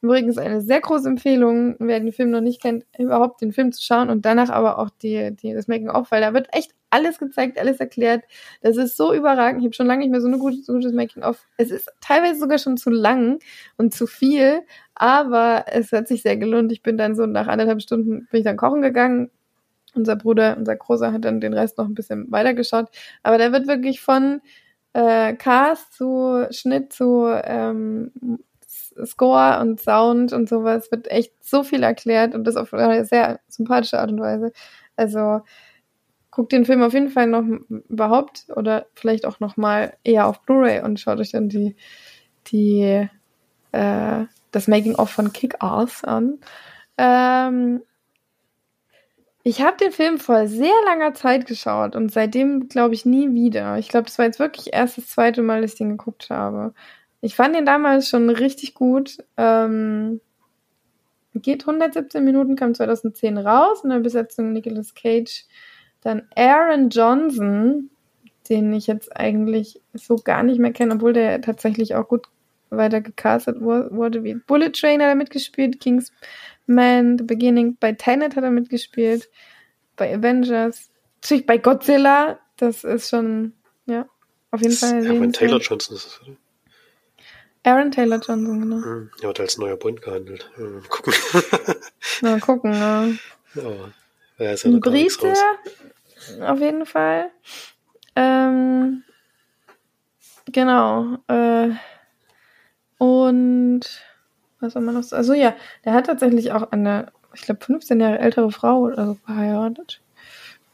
[0.00, 3.82] Übrigens eine sehr große Empfehlung, wer den Film noch nicht kennt, überhaupt den Film zu
[3.82, 7.58] schauen und danach aber auch die, die, das Making-of, weil da wird echt alles gezeigt,
[7.58, 8.22] alles erklärt.
[8.62, 9.60] Das ist so überragend.
[9.60, 11.44] Ich habe schon lange nicht mehr so, eine gute, so gutes Making-of.
[11.56, 13.40] Es ist teilweise sogar schon zu lang
[13.76, 14.62] und zu viel,
[14.94, 16.70] aber es hat sich sehr gelohnt.
[16.70, 19.30] Ich bin dann so nach anderthalb Stunden bin ich dann kochen gegangen.
[19.98, 22.88] Unser Bruder, unser Großer hat dann den Rest noch ein bisschen weitergeschaut.
[23.22, 24.40] Aber der wird wirklich von
[24.92, 28.12] äh, Cast zu Schnitt zu ähm,
[29.04, 33.40] Score und Sound und sowas wird echt so viel erklärt und das auf eine sehr
[33.48, 34.52] sympathische Art und Weise.
[34.96, 35.42] Also
[36.30, 37.44] guckt den Film auf jeden Fall noch
[37.88, 41.76] überhaupt oder vielleicht auch noch mal eher auf Blu-ray und schaut euch dann die
[42.46, 43.08] die
[43.72, 46.38] äh, das Making of von Kick-Ass an.
[46.96, 47.82] Ähm,
[49.48, 53.78] ich habe den Film vor sehr langer Zeit geschaut und seitdem glaube ich nie wieder.
[53.78, 56.74] Ich glaube, das war jetzt wirklich erst das zweite Mal, dass ich den geguckt habe.
[57.22, 59.16] Ich fand den damals schon richtig gut.
[59.38, 60.20] Ähm,
[61.34, 65.46] geht 117 Minuten, kam 2010 raus in der Besetzung Nicolas Cage.
[66.02, 67.88] Dann Aaron Johnson,
[68.50, 72.26] den ich jetzt eigentlich so gar nicht mehr kenne, obwohl der tatsächlich auch gut
[72.70, 78.44] weiter gecastet wurde, wie Bullet Train hat er mitgespielt, Kingsman, The Beginning, bei Tenet hat
[78.44, 79.28] er mitgespielt,
[79.96, 80.90] bei Avengers,
[81.22, 83.52] natürlich bei Godzilla, das ist schon,
[83.86, 84.06] ja,
[84.50, 85.06] auf jeden Fall.
[85.06, 86.36] Aaron Taylor Johnson ist das, oder?
[87.64, 88.82] Aaron Taylor Johnson, genau.
[88.82, 90.50] Hm, er wird als neuer Bund gehandelt.
[90.56, 91.14] Mal gucken.
[92.22, 93.08] Mal gucken, ja.
[93.54, 93.92] ja
[94.38, 95.34] er ist ja Ein Brite,
[96.40, 97.30] auf jeden Fall.
[98.16, 99.02] Ähm,
[100.46, 101.18] genau.
[101.28, 101.70] Äh,
[102.98, 103.80] und
[104.60, 105.18] was soll man noch sagen?
[105.18, 109.14] Also ja, der hat tatsächlich auch eine, ich glaube, 15 Jahre ältere Frau oder so
[109.24, 110.00] verheiratet.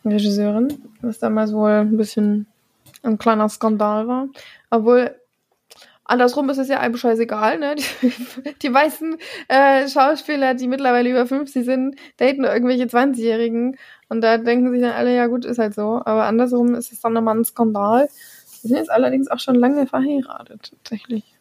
[0.05, 2.47] Regisseurin, was damals wohl ein bisschen
[3.03, 4.29] ein kleiner Skandal war.
[4.71, 5.15] Obwohl
[6.07, 7.77] Andersrum ist es ja einem scheißegal, ne?
[7.77, 9.17] Die, die meisten
[9.49, 13.79] äh, Schauspieler, die mittlerweile über 50 sind, daten irgendwelche 20-Jährigen.
[14.11, 16.03] Und da denken sich dann alle, ja gut, ist halt so.
[16.05, 18.09] Aber andersrum ist es dann nochmal ein Skandal.
[18.63, 21.34] Die sind jetzt allerdings auch schon lange verheiratet, tatsächlich.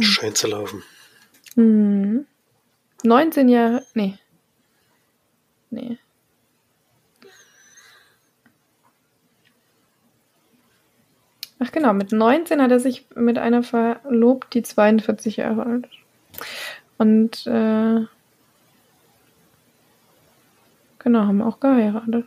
[0.00, 0.82] Scheint zu laufen.
[1.54, 2.26] Hm.
[3.02, 4.18] 19 Jahre, nee.
[5.70, 5.98] Nee.
[11.58, 16.44] Ach genau, mit 19 hat er sich mit einer verlobt, die 42 Jahre alt ist.
[16.98, 18.06] Und äh,
[20.98, 22.26] genau, haben auch geheiratet.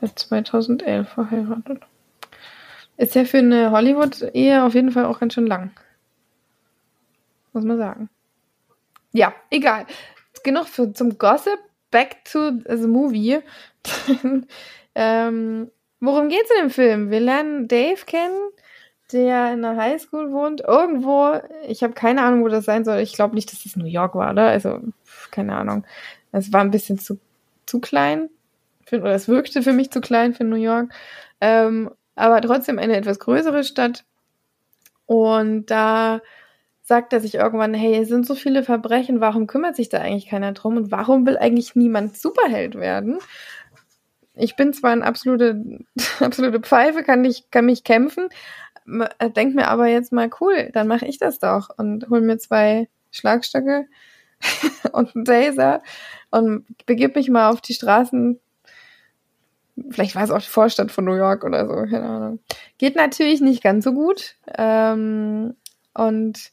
[0.00, 1.82] Seit 2011 verheiratet.
[3.02, 5.72] Ist ja für eine Hollywood-Ehe auf jeden Fall auch ganz schön lang.
[7.52, 8.08] Muss man sagen.
[9.10, 9.86] Ja, egal.
[10.44, 11.58] Genug für, zum Gossip.
[11.90, 13.40] Back to the movie.
[14.94, 17.10] ähm, Worum geht's in dem Film?
[17.10, 18.38] Wir lernen Dave kennen,
[19.10, 20.60] der in einer Highschool wohnt.
[20.60, 23.00] Irgendwo, ich habe keine Ahnung, wo das sein soll.
[23.00, 24.46] Ich glaube nicht, dass es New York war, oder?
[24.46, 24.78] Also,
[25.32, 25.84] keine Ahnung.
[26.30, 27.18] Es war ein bisschen zu,
[27.66, 28.30] zu klein.
[28.86, 30.92] Für, oder es wirkte für mich zu klein für New York.
[31.40, 34.04] Ähm, aber trotzdem eine etwas größere Stadt.
[35.06, 36.20] Und da
[36.82, 40.28] sagt er sich irgendwann, hey, es sind so viele Verbrechen, warum kümmert sich da eigentlich
[40.28, 43.18] keiner drum und warum will eigentlich niemand Superheld werden?
[44.34, 45.62] ich bin zwar eine absolute,
[46.20, 48.28] absolute Pfeife, kann, ich, kann mich kämpfen,
[49.18, 52.38] äh, denk mir aber jetzt mal, cool, dann mache ich das doch und hol mir
[52.38, 53.86] zwei Schlagstöcke
[54.92, 55.82] und einen Taser
[56.30, 58.40] und begib mich mal auf die Straßen.
[59.90, 62.40] Vielleicht war es auch die Vorstadt von New York oder so, keine Ahnung.
[62.78, 64.36] Geht natürlich nicht ganz so gut.
[64.56, 65.54] Ähm,
[65.94, 66.52] und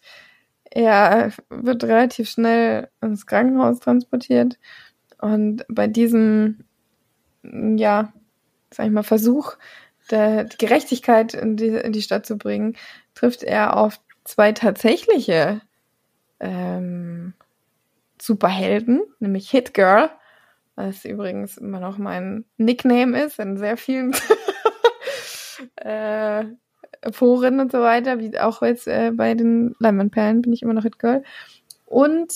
[0.72, 4.58] er wird relativ schnell ins Krankenhaus transportiert.
[5.20, 6.64] Und bei diesem
[7.44, 8.14] ja,
[8.72, 9.56] sag ich mal, Versuch,
[10.12, 12.76] der, die Gerechtigkeit in die, in die Stadt zu bringen,
[13.16, 15.62] trifft er auf zwei tatsächliche
[16.40, 17.34] ähm,
[18.22, 20.10] Superhelden, nämlich Hit Girl,
[20.88, 24.16] was übrigens immer noch mein Nickname ist in sehr vielen
[25.76, 26.46] äh,
[27.12, 30.84] Foren und so weiter, wie auch jetzt äh, bei den Leinwandperlen bin ich immer noch
[30.84, 31.24] Hit Girl.
[31.86, 32.34] Und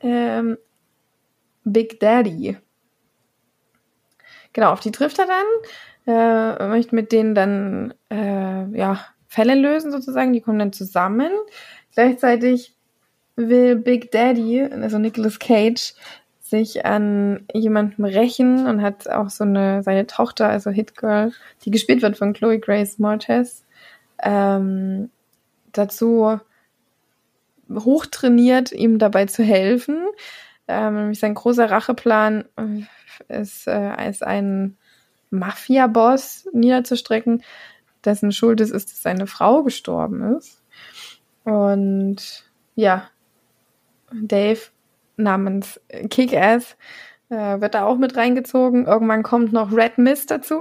[0.00, 0.58] ähm,
[1.64, 2.56] Big Daddy,
[4.52, 9.90] Genau, auf die trifft er dann, äh, möchte mit denen dann äh, ja, Fälle lösen
[9.90, 11.30] sozusagen, die kommen dann zusammen.
[11.94, 12.74] Gleichzeitig
[13.36, 15.94] will Big Daddy, also Nicolas Cage,
[16.52, 21.32] sich an jemandem rächen und hat auch so eine, seine Tochter, also Hit Girl,
[21.64, 23.64] die gespielt wird von Chloe Grace Moretz,
[24.22, 25.08] ähm,
[25.72, 26.38] dazu
[27.70, 30.06] hochtrainiert, ihm dabei zu helfen.
[30.68, 32.44] Ähm, sein großer Racheplan
[33.28, 34.76] ist, äh, als einen
[35.30, 37.42] Mafia-Boss niederzustrecken,
[38.04, 40.62] dessen Schuld es ist, dass seine Frau gestorben ist.
[41.44, 42.44] Und
[42.74, 43.08] ja,
[44.12, 44.60] Dave
[45.16, 46.76] namens Kick-Ass
[47.28, 48.86] äh, wird da auch mit reingezogen.
[48.86, 50.60] Irgendwann kommt noch Red Mist dazu,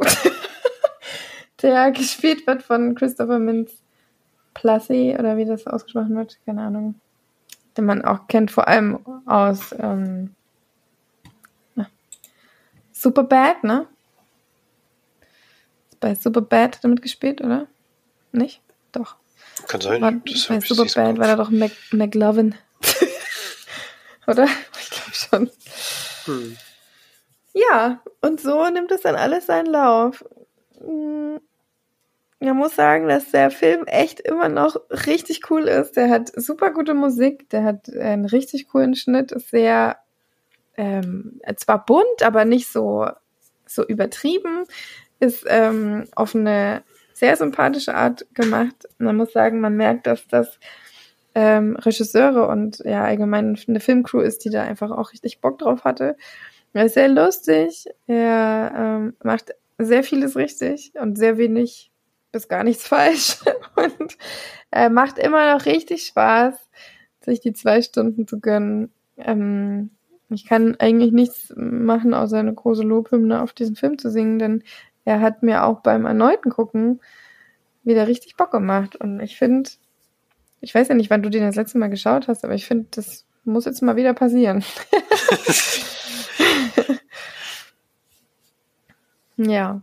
[1.62, 3.72] der gespielt wird von Christopher Mintz
[4.54, 6.96] Plassey oder wie das ausgesprochen wird, keine Ahnung.
[7.78, 10.36] Den man auch kennt, vor allem aus ähm,
[13.02, 13.88] Superbad, ne?
[16.00, 17.66] Bei Superbad damit gespielt, oder?
[18.32, 18.62] Nicht?
[18.92, 19.16] Doch.
[19.68, 20.02] Kann sein.
[20.02, 22.54] War, bei Superbad war da doch Mac McLovin.
[24.28, 24.48] oder?
[24.80, 25.52] Ich glaube schon.
[26.26, 26.58] Hm.
[27.54, 30.24] Ja, und so nimmt es dann alles seinen Lauf.
[30.80, 31.40] Hm,
[32.40, 35.96] man muss sagen, dass der Film echt immer noch richtig cool ist.
[35.96, 39.98] Der hat super gute Musik, der hat einen richtig coolen Schnitt, ist sehr
[40.76, 43.08] ähm, zwar bunt, aber nicht so,
[43.68, 44.64] so übertrieben,
[45.20, 48.88] ist ähm, auf eine sehr sympathische Art gemacht.
[48.98, 50.60] Man muss sagen, man merkt, dass das
[51.36, 55.84] ähm, Regisseure und ja allgemein eine Filmcrew ist, die da einfach auch richtig Bock drauf
[55.84, 56.18] hatte.
[56.74, 61.92] Er ist sehr lustig, er ähm, macht sehr vieles richtig und sehr wenig
[62.32, 63.40] bis gar nichts falsch
[63.76, 64.18] und
[64.72, 66.56] er macht immer noch richtig Spaß,
[67.22, 68.92] sich die zwei Stunden zu gönnen.
[69.18, 69.92] Ähm,
[70.30, 74.64] ich kann eigentlich nichts machen, außer eine große Lobhymne auf diesen Film zu singen, denn
[75.04, 77.02] er hat mir auch beim erneuten Gucken
[77.84, 78.96] wieder richtig Bock gemacht.
[78.96, 79.70] Und ich finde,
[80.62, 82.86] ich weiß ja nicht, wann du den das letzte Mal geschaut hast, aber ich finde,
[82.92, 84.64] das muss jetzt mal wieder passieren.
[89.38, 89.82] ja.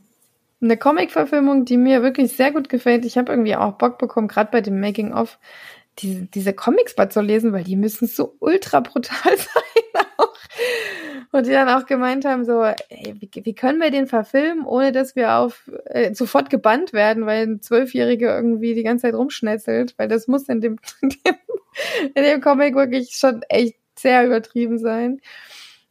[0.61, 3.05] Eine Comic-Verfilmung, die mir wirklich sehr gut gefällt.
[3.05, 5.39] Ich habe irgendwie auch Bock bekommen, gerade bei dem Making-of,
[5.99, 10.05] diese, diese Comics mal zu lesen, weil die müssen so ultra brutal sein.
[11.32, 14.92] Und die dann auch gemeint haben, so, ey, wie, wie können wir den verfilmen, ohne
[14.92, 19.94] dass wir auf äh, sofort gebannt werden, weil ein Zwölfjähriger irgendwie die ganze Zeit rumschnetzelt,
[19.99, 21.34] weil das muss in dem, in dem,
[22.14, 25.20] in dem Comic wirklich schon echt sehr übertrieben sein.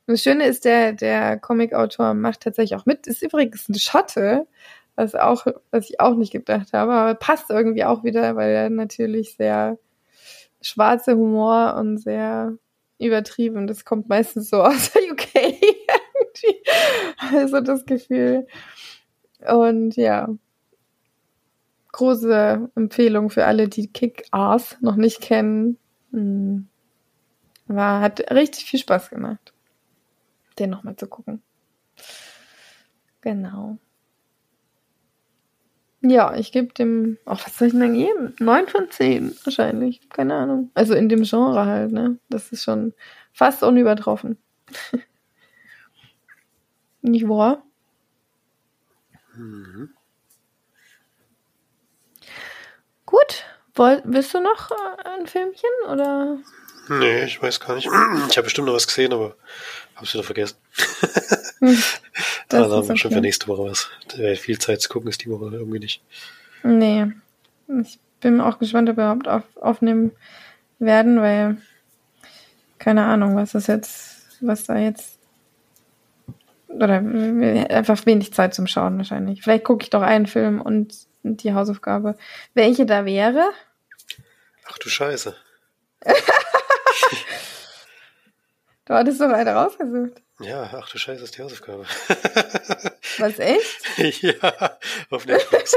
[0.07, 4.47] Das Schöne ist, der, der Comic-Autor macht tatsächlich auch mit, ist übrigens ein Schotte,
[4.95, 8.69] was auch, was ich auch nicht gedacht habe, aber passt irgendwie auch wieder, weil er
[8.69, 9.77] natürlich sehr
[10.61, 12.57] schwarze Humor und sehr
[12.99, 13.67] übertrieben.
[13.67, 15.55] Das kommt meistens so aus der UK.
[17.31, 18.47] also das Gefühl.
[19.47, 20.29] Und ja,
[21.91, 25.77] große Empfehlung für alle, die Kick-Ass noch nicht kennen.
[26.11, 26.67] Hm.
[27.67, 29.53] War, hat richtig viel Spaß gemacht,
[30.57, 31.41] den nochmal zu gucken.
[33.21, 33.77] Genau.
[36.09, 38.35] Ja, ich gebe dem, ach, was soll ich denn geben?
[38.39, 40.09] Neun von zehn, wahrscheinlich.
[40.09, 40.71] Keine Ahnung.
[40.73, 42.19] Also in dem Genre halt, ne?
[42.29, 42.93] Das ist schon
[43.33, 44.37] fast unübertroffen.
[47.01, 47.63] Nicht wahr?
[49.35, 49.89] Mhm.
[53.05, 53.45] Gut.
[53.75, 56.39] Woll, willst du noch äh, ein Filmchen oder?
[56.89, 57.87] Nee, ich weiß gar nicht.
[58.29, 59.35] Ich habe bestimmt noch was gesehen, aber
[59.95, 60.57] hab's wieder vergessen.
[61.59, 61.77] Hm.
[62.49, 63.89] Dann haben wir schon für nächste Woche was.
[64.39, 66.01] Viel Zeit zu gucken ist die Woche irgendwie nicht.
[66.63, 67.07] Nee.
[67.81, 70.11] Ich bin auch gespannt, ob wir überhaupt auf, aufnehmen
[70.79, 71.57] werden, weil
[72.79, 75.17] keine Ahnung, was das jetzt, was da jetzt
[76.69, 79.41] oder einfach wenig Zeit zum Schauen wahrscheinlich.
[79.41, 82.17] Vielleicht gucke ich doch einen Film und die Hausaufgabe.
[82.53, 83.49] Welche da wäre?
[84.69, 85.35] Ach du Scheiße.
[88.87, 90.21] du hattest doch eine rausgesucht.
[90.39, 91.85] Ja, ach du Scheiße, ist die Hausaufgabe.
[93.17, 93.97] Was, echt?
[94.21, 94.77] ja,
[95.09, 95.75] auf Netflix.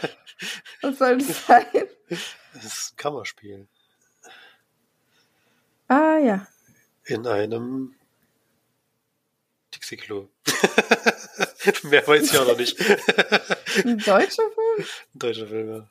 [0.82, 1.66] Was soll das sein?
[2.08, 3.66] Das ist ein Kammerspiel.
[5.88, 6.46] Ah, ja.
[7.04, 7.94] In einem
[9.74, 10.28] Dixie-Klo.
[11.84, 12.78] Mehr weiß ich auch noch nicht.
[13.84, 14.86] ein deutscher Film?
[15.14, 15.88] Ein deutscher Film, ja.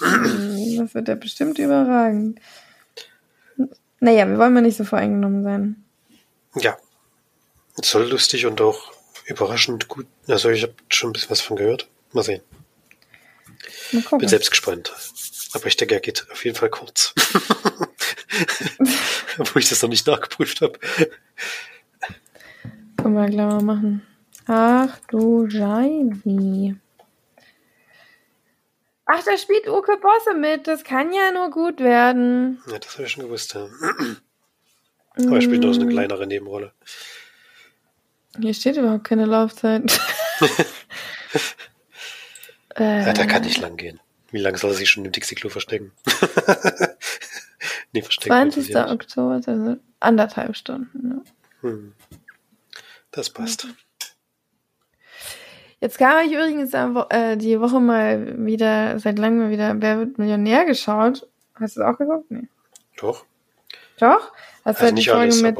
[0.00, 2.40] Hm, das wird ja bestimmt überragend.
[4.00, 5.84] Naja, wir wollen mal nicht so voreingenommen sein.
[6.54, 6.78] Ja,
[7.76, 8.92] soll lustig und auch
[9.26, 10.06] überraschend gut.
[10.26, 11.88] Also ich habe schon ein bisschen was von gehört.
[12.12, 12.42] Mal sehen.
[13.92, 14.92] Mal Bin selbst gespannt.
[15.52, 17.14] Aber ich denke, er geht auf jeden Fall kurz.
[19.36, 20.78] Wo ich das noch nicht nachgeprüft habe.
[22.96, 24.06] Können wir gleich mal machen.
[24.46, 26.76] Ach du Scheiße.
[29.06, 30.66] Ach, da spielt Uke Bosse mit.
[30.66, 32.62] Das kann ja nur gut werden.
[32.70, 33.54] Ja, das habe ich schon gewusst.
[33.54, 33.68] Ja.
[35.26, 35.94] Aber er spielt auch so eine mm.
[35.94, 36.72] kleinere Nebenrolle.
[38.40, 40.00] Hier steht überhaupt keine Laufzeit.
[42.76, 44.00] äh, ja, der kann nicht lang gehen.
[44.30, 45.92] Wie lange soll er sich schon im Dixie-Klo verstecken?
[47.92, 48.52] nee, verstecken.
[48.52, 48.76] 20.
[48.76, 51.08] Oktober, also anderthalb Stunden.
[51.08, 51.22] Ne?
[51.62, 51.92] Hm.
[53.10, 53.66] Das passt.
[55.80, 60.18] Jetzt habe ich übrigens äh, die Woche mal wieder, seit langem mal wieder Wer wird
[60.18, 61.26] Millionär geschaut.
[61.54, 62.30] Hast du es auch geguckt?
[62.30, 62.48] Nee.
[62.98, 63.24] Doch.
[64.00, 64.32] Doch?
[64.64, 65.56] Hast du Also halt die nicht Folge alles, mit,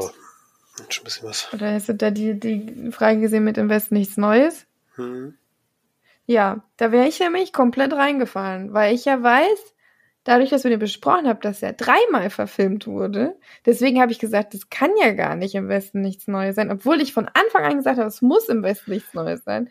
[0.89, 1.53] schon ein bisschen was.
[1.53, 4.65] oder hast du da die, die Frage gesehen mit Im Westen nichts Neues?
[4.95, 5.37] Hm.
[6.25, 9.73] Ja, da wäre ich nämlich komplett reingefallen, weil ich ja weiß,
[10.23, 13.37] dadurch, dass wir den besprochen haben, dass er dreimal verfilmt wurde.
[13.65, 17.01] Deswegen habe ich gesagt, das kann ja gar nicht im Westen nichts Neues sein, obwohl
[17.01, 19.69] ich von Anfang an gesagt habe, es muss im Westen nichts Neues sein.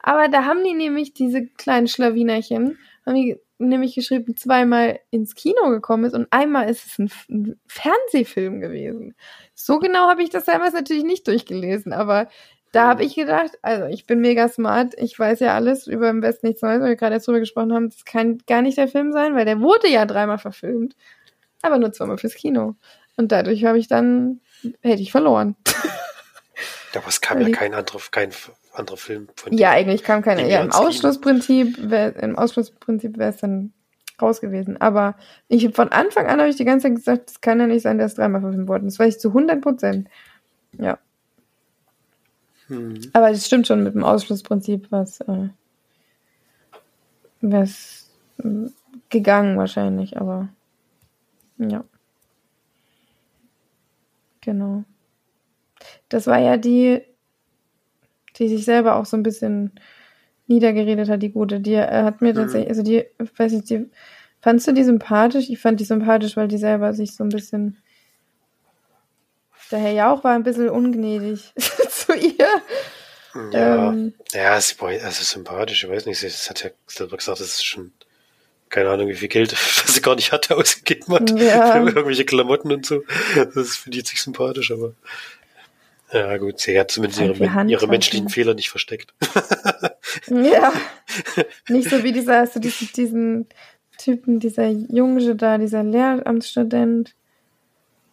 [0.00, 5.68] Aber da haben die nämlich diese kleinen Schlawinerchen, haben die nämlich geschrieben, zweimal ins Kino
[5.70, 9.14] gekommen ist und einmal ist es ein, ein Fernsehfilm gewesen.
[9.54, 12.28] So genau habe ich das damals natürlich nicht durchgelesen, aber
[12.72, 16.22] da habe ich gedacht, also ich bin mega smart, ich weiß ja alles über im
[16.22, 18.88] Westen nichts Neues, weil wir gerade erst drüber gesprochen haben, das kann gar nicht der
[18.88, 20.94] Film sein, weil der wurde ja dreimal verfilmt,
[21.62, 22.76] aber nur zweimal fürs Kino.
[23.16, 24.40] Und dadurch habe ich dann,
[24.82, 25.56] hätte ich verloren.
[26.94, 28.32] Aber es kam ja kein anderer, kein
[28.78, 29.76] anderer Film von Ja, dir.
[29.76, 30.48] eigentlich kam keine.
[30.48, 30.70] Ja, im.
[30.72, 33.72] Ausschlussprinzip, wär, im Ausschlussprinzip wäre es dann
[34.20, 34.80] raus gewesen.
[34.80, 35.16] Aber
[35.48, 37.98] ich von Anfang an habe ich die ganze Zeit gesagt, es kann ja nicht sein,
[37.98, 38.88] dass dreimal verfilmt worden.
[38.88, 38.98] ist.
[38.98, 40.08] Das weiß ich zu 100 Prozent.
[40.78, 40.98] Ja,
[42.68, 43.00] Hm.
[43.14, 45.48] aber das stimmt schon mit dem Ausschlussprinzip, was, äh,
[47.40, 48.10] was
[48.44, 48.68] äh,
[49.08, 50.48] gegangen wahrscheinlich, aber
[51.58, 51.84] ja.
[54.40, 54.84] Genau.
[56.08, 57.02] Das war ja die,
[58.38, 59.72] die sich selber auch so ein bisschen
[60.46, 61.60] niedergeredet hat, die gute.
[61.60, 62.36] Die äh, hat mir Mhm.
[62.38, 63.86] tatsächlich, also die, ich weiß nicht, die,
[64.40, 65.50] fandst du die sympathisch?
[65.50, 67.76] Ich fand die sympathisch, weil die selber sich so ein bisschen,
[69.70, 71.52] der Herr Jauch war ein bisschen ungnädig
[71.90, 72.48] zu ihr.
[73.52, 77.40] Ja, Ähm, ja, sie war also sympathisch, ich weiß nicht, sie hat ja selber gesagt,
[77.40, 77.92] das ist schon,
[78.70, 79.52] keine Ahnung, wie viel Geld,
[79.84, 81.38] was sie gar nicht hatte, ausgegeben hat.
[81.38, 81.72] Ja.
[81.72, 83.02] Für irgendwelche Klamotten und so.
[83.54, 84.94] Das finde ich sich sympathisch, aber.
[86.12, 89.12] Ja, gut, sie hat zumindest ihre, ihre menschlichen Fehler nicht versteckt.
[90.28, 90.72] Ja.
[91.68, 93.48] Nicht so wie dieser, hast du diesen, diesen
[93.98, 97.14] Typen, dieser Junge da, dieser Lehramtsstudent.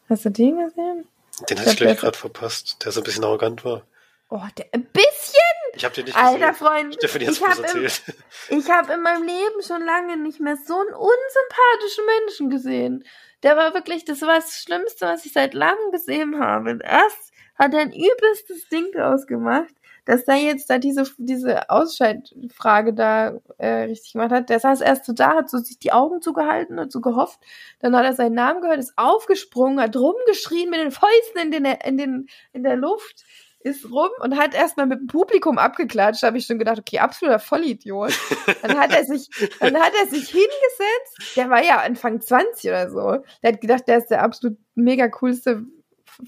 [0.10, 1.08] Hast du den gesehen?
[1.50, 1.96] Den hatte Der ich, glaube ich, Beste.
[2.02, 3.84] gerade verpasst, der so ein bisschen arrogant war.
[4.30, 5.41] Oh, der ein bisschen,
[5.76, 6.56] Ich habe den nicht alter gesehen.
[6.56, 6.93] Freund.
[6.96, 10.74] Stefanie hat's Ich habe im, ich hab in meinem Leben schon lange nicht mehr so
[10.74, 13.06] einen unsympathischen Menschen gesehen.
[13.43, 16.80] Der war wirklich, das war das Schlimmste, was ich seit langem gesehen habe.
[16.84, 19.74] Erst hat ein übelstes Ding draus gemacht,
[20.06, 24.49] dass da jetzt da diese, diese Ausscheidfrage da äh, richtig gemacht hat.
[24.49, 27.39] Der saß erst so da, hat so sich die Augen zugehalten, hat so gehofft.
[27.80, 31.66] Dann hat er seinen Namen gehört, ist aufgesprungen, hat rumgeschrien mit den Fäusten in, den,
[31.66, 33.26] in, den, in der Luft,
[33.62, 36.22] ist rum und hat erstmal mit dem Publikum abgeklatscht.
[36.22, 38.14] Da habe ich schon gedacht, okay, absoluter Vollidiot.
[38.62, 39.28] Dann hat er sich,
[39.60, 41.36] dann hat er sich hingesetzt.
[41.36, 43.24] Der war ja Anfang 20 oder so.
[43.41, 45.66] Der hat gedacht, der ist der absolut mega coolste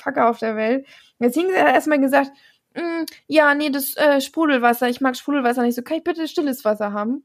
[0.01, 0.85] Fucker auf der Welt.
[1.19, 2.31] Jetzt hingesetzt hat er erstmal gesagt,
[2.75, 5.81] "Mm, ja, nee, das äh, Sprudelwasser, ich mag Sprudelwasser nicht so.
[5.81, 7.23] Kann ich bitte stilles Wasser haben?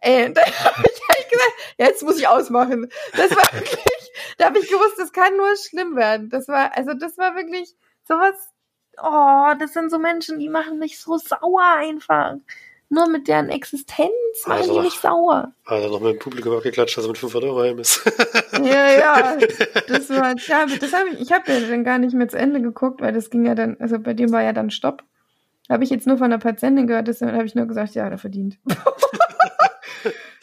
[0.00, 2.88] Ey, und dann habe ich halt gesagt, jetzt muss ich ausmachen.
[3.16, 6.30] Das war wirklich, da habe ich gewusst, das kann nur schlimm werden.
[6.30, 8.34] Das war, also das war wirklich sowas,
[9.02, 12.36] oh, das sind so Menschen, die machen mich so sauer einfach.
[12.90, 14.10] Nur mit deren Existenz
[14.46, 15.52] machen Also die mich sauer.
[15.66, 18.02] Hat er noch mit dem Publikum abgeklatscht, dass er mit 500 Euro heim ist.
[18.58, 19.36] Ja, ja,
[19.88, 22.60] das war, ja, das habe ich, ich habe ja dann gar nicht mehr zu Ende
[22.60, 25.04] geguckt, weil das ging ja dann, also bei dem war ja dann Stopp.
[25.68, 28.12] Habe ich jetzt nur von der Patientin gehört, deswegen habe ich nur gesagt, ja, hat
[28.12, 28.58] er verdient.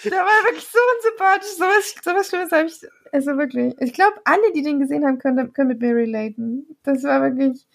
[0.03, 2.79] Der war wirklich so unsympathisch, sowas, sowas Schlimmes habe ich,
[3.11, 3.75] also wirklich.
[3.79, 6.77] Ich glaube, alle, die den gesehen haben, können, können mit mir relaten.
[6.83, 7.65] Das war wirklich,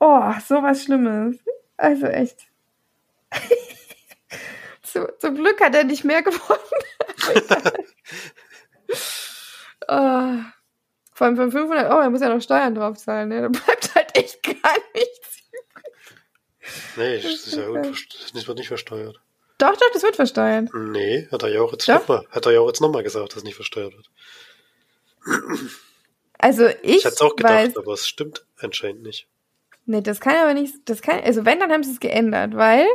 [0.00, 1.38] oh, sowas Schlimmes.
[1.76, 2.48] Also echt.
[4.82, 6.60] Zu, zum Glück hat er nicht mehr gewonnen.
[9.88, 10.38] oh.
[11.16, 13.42] Vor allem von 500 Euro, er muss ja noch Steuern drauf zahlen, ne?
[13.42, 15.38] Da bleibt halt echt gar nichts.
[16.96, 19.20] nee, Das das, ist ja unverst- das wird nicht versteuert.
[19.58, 20.70] Doch, doch, das wird versteuert.
[20.74, 23.36] Nee, hat er ja auch jetzt nochmal, hat er ja auch jetzt nochmal gesagt, dass
[23.38, 24.10] es nicht versteuert wird.
[26.38, 29.28] Also ich, Ich hätte es auch gedacht, weiß, aber es stimmt anscheinend nicht.
[29.86, 32.86] Nee, das kann aber nicht, das kann, also wenn, dann haben sie es geändert, weil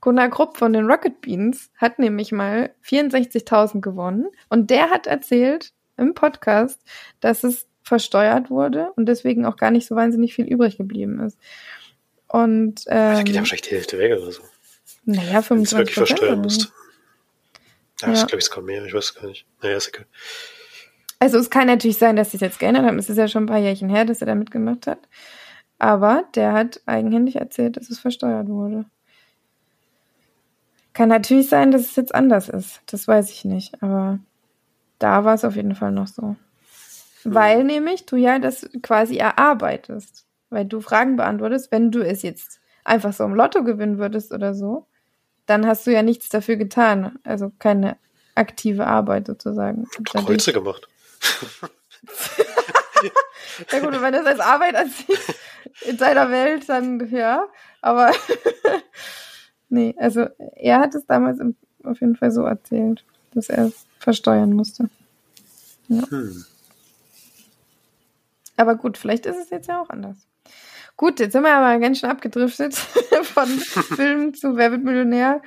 [0.00, 5.72] Gunnar Krupp von den Rocket Beans hat nämlich mal 64.000 gewonnen und der hat erzählt
[5.96, 6.80] im Podcast,
[7.20, 11.38] dass es versteuert wurde und deswegen auch gar nicht so wahnsinnig viel übrig geblieben ist.
[12.28, 14.42] Und Da ähm, geht ja wahrscheinlich die Hälfte weg oder so.
[15.04, 16.72] naja, Wenn du es 25 wirklich versteuern musst.
[18.02, 18.14] Ja, Ja.
[18.14, 19.46] ich glaube, es kommt mehr, ich weiß gar nicht.
[19.62, 20.06] Naja, ist egal.
[21.18, 22.98] Also es kann natürlich sein, dass sie es jetzt geändert haben.
[22.98, 25.00] Es ist ja schon ein paar Jährchen her, dass er da mitgemacht hat.
[25.78, 28.84] Aber der hat eigenhändig erzählt, dass es versteuert wurde.
[30.92, 32.80] Kann natürlich sein, dass es jetzt anders ist.
[32.86, 33.80] Das weiß ich nicht.
[33.82, 34.18] Aber
[34.98, 36.34] da war es auf jeden Fall noch so.
[37.22, 40.26] Weil nämlich du ja das quasi erarbeitest.
[40.50, 41.70] Weil du Fragen beantwortest.
[41.70, 44.88] Wenn du es jetzt einfach so im Lotto gewinnen würdest oder so,
[45.46, 47.20] dann hast du ja nichts dafür getan.
[47.22, 47.96] Also keine
[48.34, 49.86] aktive Arbeit sozusagen.
[49.92, 50.88] Ich hab Kreuze gemacht.
[53.72, 55.18] ja gut, wenn das als Arbeit ansieht
[55.82, 57.46] in seiner Welt, dann ja.
[57.80, 58.12] Aber
[59.68, 60.26] nee, also
[60.56, 61.40] er hat es damals
[61.84, 64.88] auf jeden Fall so erzählt, dass er es versteuern musste.
[65.88, 66.08] Ja.
[66.10, 66.44] Hm.
[68.56, 70.16] Aber gut, vielleicht ist es jetzt ja auch anders.
[70.96, 72.74] Gut, jetzt sind wir aber ganz schön abgedriftet
[73.22, 73.46] von
[73.96, 75.40] Film zu Wer wird Millionär.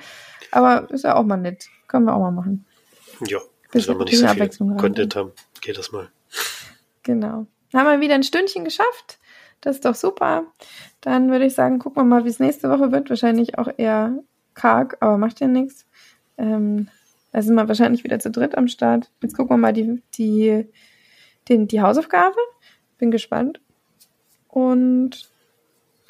[0.50, 1.68] Aber ist ja auch mal nett.
[1.88, 2.64] Können wir auch mal machen.
[3.26, 3.38] Ja,
[3.70, 6.08] wenn wir nicht so viel Content haben, geht das mal.
[7.02, 7.46] Genau.
[7.74, 9.18] Haben wir wieder ein Stündchen geschafft.
[9.62, 10.44] Das ist doch super.
[11.00, 13.08] Dann würde ich sagen, gucken wir mal, wie es nächste Woche wird.
[13.08, 14.18] Wahrscheinlich auch eher
[14.54, 15.86] karg, aber macht ja nichts.
[16.36, 16.88] Ähm,
[17.30, 19.10] da sind wir wahrscheinlich wieder zu dritt am Start.
[19.22, 20.66] Jetzt gucken wir mal die, die,
[21.48, 22.36] den, die Hausaufgabe.
[22.98, 23.60] Bin gespannt.
[24.48, 25.30] Und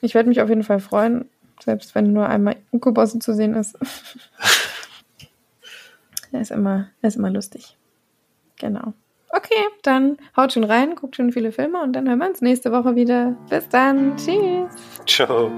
[0.00, 1.28] ich werde mich auf jeden Fall freuen,
[1.62, 3.78] selbst wenn nur einmal Uko-Bosse zu sehen ist.
[6.32, 7.76] er ist immer, er ist immer lustig.
[8.58, 8.94] Genau.
[9.34, 12.70] Okay, dann haut schon rein, guckt schon viele Filme und dann hören wir uns nächste
[12.70, 13.34] Woche wieder.
[13.48, 14.14] Bis dann.
[14.16, 14.70] Tschüss.
[15.06, 15.50] Ciao.